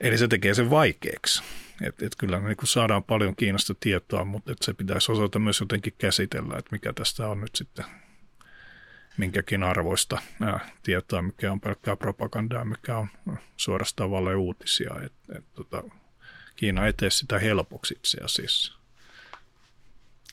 [0.00, 1.42] Eli se tekee sen vaikeaksi.
[1.82, 5.94] Et, et kyllä niin saadaan paljon Kiinasta tietoa, mutta et se pitäisi osata myös jotenkin
[5.98, 7.84] käsitellä, että mikä tästä on nyt sitten
[9.16, 10.22] minkäkin arvoista
[10.82, 13.08] tietoa, mikä on pelkkää propagandaa, mikä on
[13.56, 14.90] suorastaan uutisia.
[15.04, 15.82] Et, et, tota,
[16.56, 18.72] Kiina ei tee sitä helpoksi itse asiassa.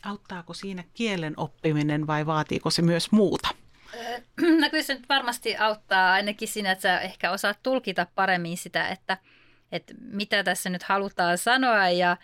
[0.04, 3.50] Auttaako siinä kielen oppiminen vai vaatiiko se myös muuta?
[4.62, 8.88] No kyllä se nyt varmasti auttaa ainakin siinä, että sä ehkä osaat tulkita paremmin sitä,
[8.90, 9.18] että–
[9.72, 12.18] että mitä tässä nyt halutaan sanoa ja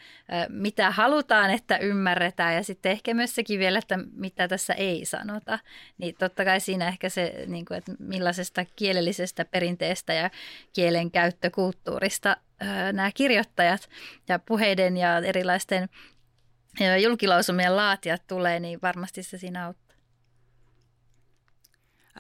[0.50, 5.60] mitä halutaan, että ymmärretään ja sitten ehkä myös sekin vielä, että mitä tässä ei sanota.
[5.98, 10.30] Niin totta kai siinä ehkä se, niin kuin, että millaisesta kielellisestä perinteestä ja
[10.74, 12.38] kielen käyttökulttuurista
[12.94, 13.90] nämä kirjoittajat
[14.28, 15.90] ja puheiden ja erilaisten
[17.04, 19.98] julkilausumien laatijat tulee, niin varmasti se siinä auttaa.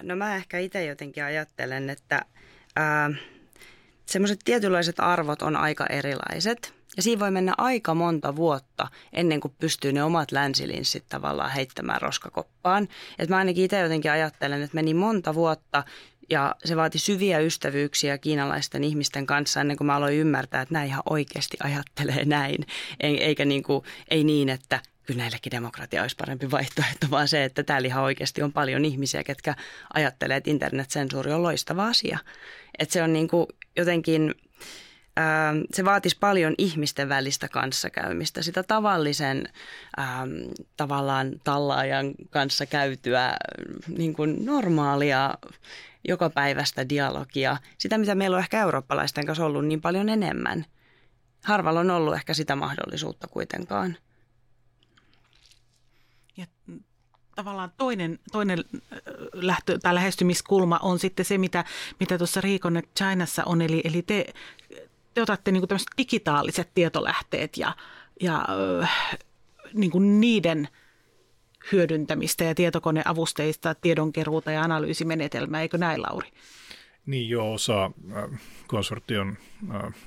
[0.02, 2.26] No mä ehkä itse jotenkin ajattelen, että
[2.76, 3.10] ää,
[4.06, 6.74] semmoiset tietynlaiset arvot on aika erilaiset.
[6.98, 12.02] Ja siinä voi mennä aika monta vuotta ennen kuin pystyy ne omat länsilinssit tavallaan heittämään
[12.02, 12.88] roskakoppaan.
[13.20, 15.84] Et mä ainakin itse jotenkin ajattelen, että meni monta vuotta
[16.30, 20.88] ja se vaati syviä ystävyyksiä kiinalaisten ihmisten kanssa ennen kuin mä aloin ymmärtää, että näin
[20.88, 22.66] ihan oikeasti ajattelee näin.
[23.00, 27.64] Eikä niin kuin, ei niin, että kyllä näillekin demokratia olisi parempi vaihtoehto, vaan se, että
[27.64, 29.56] täällä ihan oikeasti on paljon ihmisiä, ketkä
[29.94, 32.20] ajattelee, että internetsensuuri on loistava asia.
[32.80, 33.48] Että se on niin kuin
[33.78, 34.36] jotenkin,
[35.16, 39.44] ää, se vaatisi paljon ihmisten välistä kanssakäymistä, sitä tavallisen
[39.98, 40.28] ää,
[40.78, 43.36] tavallaan tallaajan kanssa käytyä
[43.88, 45.34] niin kuin normaalia
[46.08, 50.66] jokapäiväistä dialogia, sitä mitä meillä on ehkä eurooppalaisten kanssa ollut niin paljon enemmän.
[51.44, 53.98] Harvalla on ollut ehkä sitä mahdollisuutta kuitenkaan.
[56.38, 56.46] Ja
[57.36, 58.64] tavallaan toinen, toinen
[59.34, 61.66] lähtö, tai lähestymiskulma on sitten se, mitä,
[62.00, 63.62] mitä tuossa Reconnect Chinassa on.
[63.62, 64.26] Eli, eli te,
[65.14, 67.76] te otatte niin tämmöiset digitaaliset tietolähteet ja,
[68.22, 68.46] ja
[69.74, 70.68] niin niiden
[71.72, 75.62] hyödyntämistä ja tietokoneavusteista tiedonkeruuta ja analyysimenetelmää.
[75.62, 76.30] Eikö näin, Lauri?
[77.06, 77.92] Niin jo osa
[78.68, 79.38] konsortion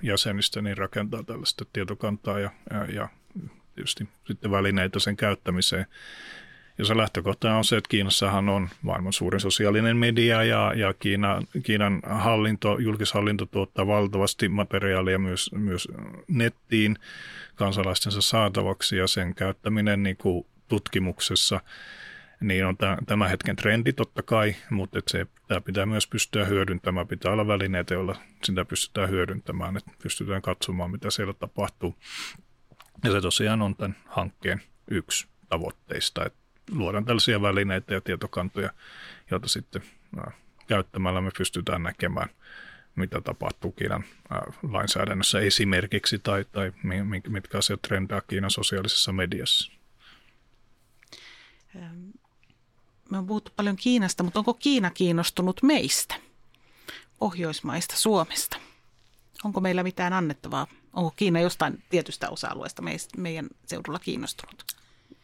[0.02, 3.08] jäsenistä niin rakentaa tällaista tietokantaa ja, ja, ja
[3.74, 5.86] tietysti sitten välineitä sen käyttämiseen.
[6.78, 11.42] Ja se lähtökohta on se, että Kiinassahan on maailman suurin sosiaalinen media ja, ja Kiina,
[11.62, 15.88] Kiinan hallinto, julkishallinto tuottaa valtavasti materiaalia myös, myös
[16.28, 16.96] nettiin
[17.54, 21.60] kansalaistensa saatavaksi ja sen käyttäminen niin kuin tutkimuksessa
[22.40, 22.76] niin on
[23.06, 27.08] tämä hetken trendi totta kai, mutta se, tämä pitää myös pystyä hyödyntämään.
[27.08, 31.94] Pitää olla välineitä, joilla sitä pystytään hyödyntämään, että pystytään katsomaan, mitä siellä tapahtuu.
[33.04, 36.38] Ja se tosiaan on tämän hankkeen yksi tavoitteista, että
[36.70, 38.70] luodaan tällaisia välineitä ja tietokantoja,
[39.30, 39.82] joita sitten
[40.66, 42.28] käyttämällä me pystytään näkemään,
[42.96, 44.04] mitä tapahtuu Kiinan
[44.62, 46.72] lainsäädännössä esimerkiksi tai, tai
[47.28, 49.72] mitkä asiat trendaa Kiinan sosiaalisessa mediassa.
[53.10, 56.14] Me on puhuttu paljon Kiinasta, mutta onko Kiina kiinnostunut meistä,
[57.18, 58.56] Pohjoismaista, Suomesta?
[59.44, 62.82] Onko meillä mitään annettavaa Onko Kiina jostain tietystä osa-alueesta
[63.16, 64.64] meidän seudulla kiinnostunut?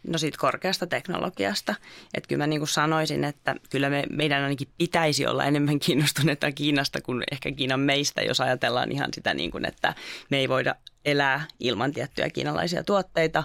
[0.09, 1.74] No siitä korkeasta teknologiasta.
[2.14, 6.52] Että kyllä mä niin kuin sanoisin, että kyllä me, meidän ainakin pitäisi olla enemmän kiinnostuneita
[6.52, 9.94] Kiinasta kuin ehkä Kiinan meistä, jos ajatellaan ihan sitä niin kuin, että
[10.30, 10.74] me ei voida
[11.05, 13.44] elää ilman tiettyjä kiinalaisia tuotteita.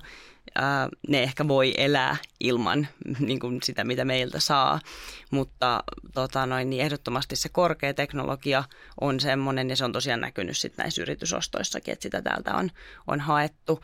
[1.08, 2.88] Ne ehkä voi elää ilman
[3.20, 4.80] niin kuin sitä, mitä meiltä saa,
[5.32, 5.84] mutta
[6.14, 8.64] tota noin, niin ehdottomasti se korkea teknologia
[9.02, 12.72] on semmoinen ja se on tosiaan näkynyt sitten näissä yritysostoissakin, että sitä täältä on,
[13.08, 13.84] on haettu.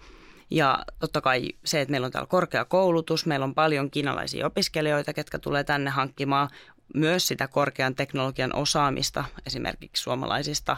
[0.50, 5.14] Ja totta kai se, että meillä on täällä korkea koulutus, meillä on paljon kiinalaisia opiskelijoita,
[5.14, 6.50] ketkä tulee tänne hankkimaan
[6.94, 10.78] myös sitä korkean teknologian osaamista esimerkiksi suomalaisista,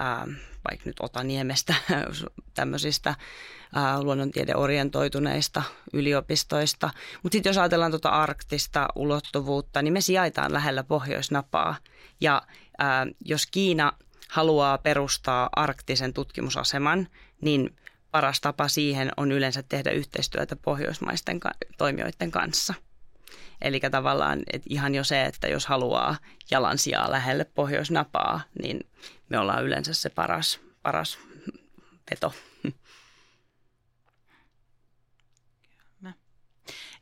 [0.00, 0.26] ää,
[0.70, 1.74] vaikka nyt Otaniemestä,
[2.54, 3.14] tämmöisistä
[3.74, 6.90] ää, luonnontiedeorientoituneista yliopistoista.
[7.22, 11.76] Mutta sitten jos ajatellaan tuota arktista ulottuvuutta, niin me sijaitaan lähellä Pohjoisnapaa.
[12.20, 12.42] Ja
[12.78, 13.92] ää, jos Kiina
[14.28, 17.08] haluaa perustaa arktisen tutkimusaseman,
[17.40, 17.76] niin
[18.12, 21.40] paras tapa siihen on yleensä tehdä yhteistyötä pohjoismaisten
[21.78, 22.74] toimijoiden kanssa.
[23.60, 26.16] Eli tavallaan että ihan jo se, että jos haluaa
[26.50, 28.80] jalansijaa lähelle pohjoisnapaa, niin
[29.28, 31.18] me ollaan yleensä se paras, paras
[32.10, 32.34] veto.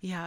[0.03, 0.23] Ja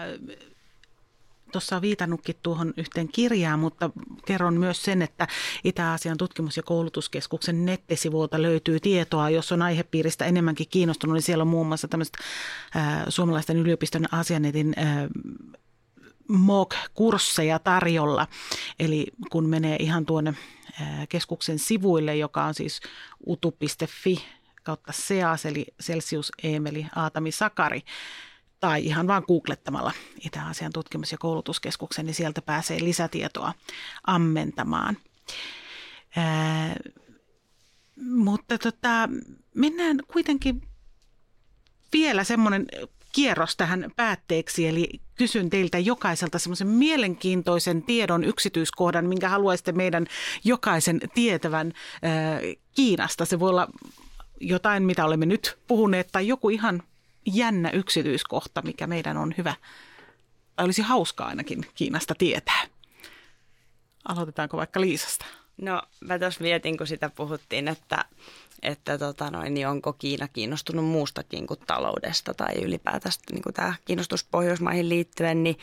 [1.54, 3.90] tuossa viitannutkin tuohon yhteen kirjaan, mutta
[4.26, 5.28] kerron myös sen, että
[5.64, 11.48] Itä-Aasian tutkimus- ja koulutuskeskuksen nettisivuilta löytyy tietoa, jos on aihepiiristä enemmänkin kiinnostunut, niin siellä on
[11.48, 12.18] muun muassa tämmöistä
[12.76, 14.86] äh, suomalaisten yliopiston Asianetin äh,
[16.28, 18.28] MOOC-kursseja tarjolla.
[18.80, 20.34] Eli kun menee ihan tuonne
[21.10, 22.82] keskuksen sivuille, joka on siis
[23.28, 24.26] utu.fi
[24.64, 27.82] kautta SEAS, eli Celsius Eemeli Aatami Sakari,
[28.64, 29.92] tai ihan vaan googlettamalla
[30.26, 33.54] Itä-Asian tutkimus- ja koulutuskeskuksen, niin sieltä pääsee lisätietoa
[34.08, 34.98] ammentamaan.
[36.16, 36.76] Ää,
[38.06, 39.10] mutta tota,
[39.56, 40.62] mennään kuitenkin
[41.94, 42.66] vielä semmoinen
[43.12, 50.08] kierros tähän päätteeksi, eli kysyn teiltä jokaiselta semmoisen mielenkiintoisen tiedon yksityiskohdan, minkä haluaisitte meidän
[50.44, 52.40] jokaisen tietävän ää,
[52.76, 53.26] Kiinasta.
[53.26, 53.68] Se voi olla
[54.40, 56.84] jotain, mitä olemme nyt puhuneet, tai joku ihan
[57.26, 59.56] jännä yksityiskohta, mikä meidän on hyvä,
[60.58, 62.62] olisi hauskaa ainakin Kiinasta tietää.
[64.08, 65.26] Aloitetaanko vaikka Liisasta?
[65.62, 68.06] No mä tuossa mietin, kun sitä puhuttiin, että
[68.64, 74.24] että tota noin, niin onko Kiina kiinnostunut muustakin kuin taloudesta tai ylipäätään niin tämä kiinnostus
[74.24, 75.58] Pohjoismaihin liittyen, niin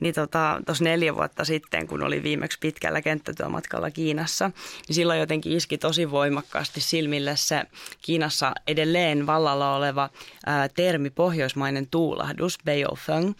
[0.00, 4.50] niin tuossa tota, neljä vuotta sitten, kun oli viimeksi pitkällä kenttätyömatkalla Kiinassa,
[4.88, 7.64] niin silloin jotenkin iski tosi voimakkaasti silmille se
[8.02, 10.10] Kiinassa edelleen vallalla oleva
[10.46, 13.32] ää, termi pohjoismainen tuulahdus, Beifeng,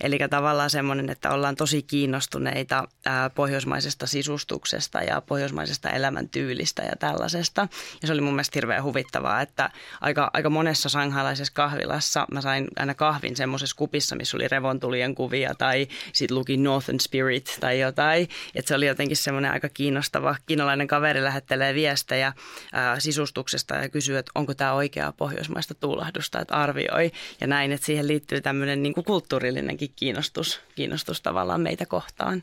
[0.00, 7.68] eli tavallaan semmoinen, että ollaan tosi kiinnostuneita ää, pohjoismaisesta sisustuksesta ja pohjoismaisesta elämäntyylistä ja tällaisesta.
[8.02, 12.68] Ja se oli mun mielestä hirveän huvittavaa, että aika, aika monessa sanghalaisessa kahvilassa mä sain
[12.76, 18.28] aina kahvin semmoisessa kupissa, missä oli revontulien kuvia tai sitten luki Northern Spirit tai jotain.
[18.54, 20.36] Että se oli jotenkin semmoinen aika kiinnostava.
[20.46, 22.32] Kiinalainen kaveri lähettelee viestejä
[22.72, 27.12] ää, sisustuksesta ja kysyy, että onko tämä oikeaa pohjoismaista tuulahdusta, että arvioi.
[27.40, 32.42] Ja näin, että siihen liittyy tämmöinen niin kuin kulttuurillinenkin kiinnostus, kiinnostus tavallaan meitä kohtaan.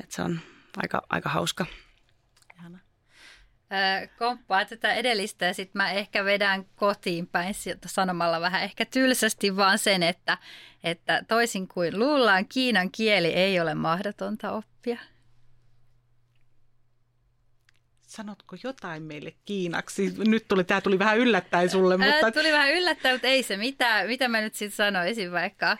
[0.00, 0.40] Että se on
[0.76, 1.66] aika, aika hauska
[4.18, 7.54] komppaa tätä edellistä ja sitten mä ehkä vedän kotiin päin
[7.86, 10.38] sanomalla vähän ehkä tylsästi vaan sen, että,
[10.84, 14.98] että toisin kuin luullaan, Kiinan kieli ei ole mahdotonta oppia.
[18.00, 20.14] Sanotko jotain meille kiinaksi?
[20.18, 21.96] Nyt tuli, tämä tuli vähän yllättäen sulle.
[21.96, 22.14] Mutta...
[22.24, 24.06] Ää, tuli vähän yllättäen, mutta ei se mitään.
[24.06, 25.76] Mitä mä nyt sitten sanoisin vaikka?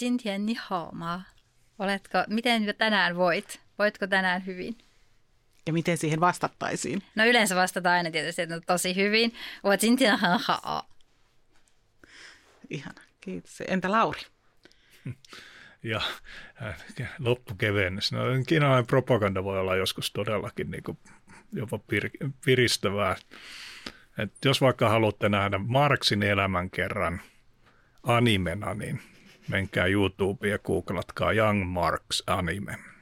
[0.00, 0.56] Jintien ni
[1.78, 3.60] Oletko, miten tänään voit?
[3.78, 4.78] Voitko tänään hyvin?
[5.66, 7.02] Ja miten siihen vastattaisiin?
[7.14, 9.34] No yleensä vastataan aina tietysti, että tosi hyvin.
[12.70, 13.62] Ihana, kiitos.
[13.68, 14.20] Entä Lauri?
[15.82, 16.00] Ja
[16.62, 18.12] äh, loppukevennys.
[18.12, 20.98] No, kiinalainen propaganda voi olla joskus todellakin niin kuin
[21.52, 23.16] jopa pir- piristävää.
[24.18, 27.20] Et jos vaikka haluatte nähdä Marksin elämän kerran
[28.02, 29.00] animena, niin
[29.48, 32.93] menkää YouTubeen ja googlatkaa Young Marks anime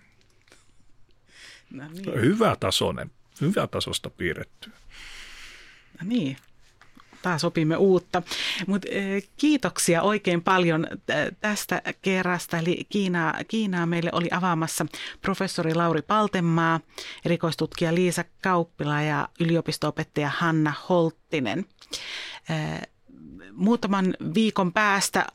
[1.73, 2.21] No niin.
[2.21, 3.11] Hyvä tasoinen,
[3.41, 4.71] hyvä tasosta piirretty.
[6.01, 6.37] No niin,
[7.23, 8.23] taas opimme uutta.
[8.67, 8.83] Mut,
[9.37, 10.87] kiitoksia oikein paljon
[11.41, 12.59] tästä kerrasta.
[12.59, 14.87] Eli Kiinaa, Kiinaa meille oli avaamassa
[15.23, 16.81] professori Lauri Paltemaa,
[17.25, 21.67] erikoistutkija Liisa Kauppila ja yliopistoopettaja Hanna Holttinen.
[23.53, 25.27] Muutaman viikon päästä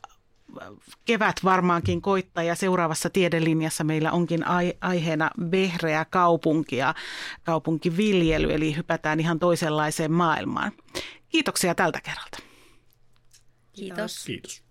[1.04, 4.44] kevät varmaankin koittaa ja seuraavassa tiedelinjassa meillä onkin
[4.80, 6.94] aiheena vehreä kaupunki ja
[7.44, 10.72] kaupunkiviljely, eli hypätään ihan toisenlaiseen maailmaan.
[11.28, 12.38] Kiitoksia tältä kerralta.
[13.72, 14.24] Kiitos.
[14.24, 14.62] Kiitos.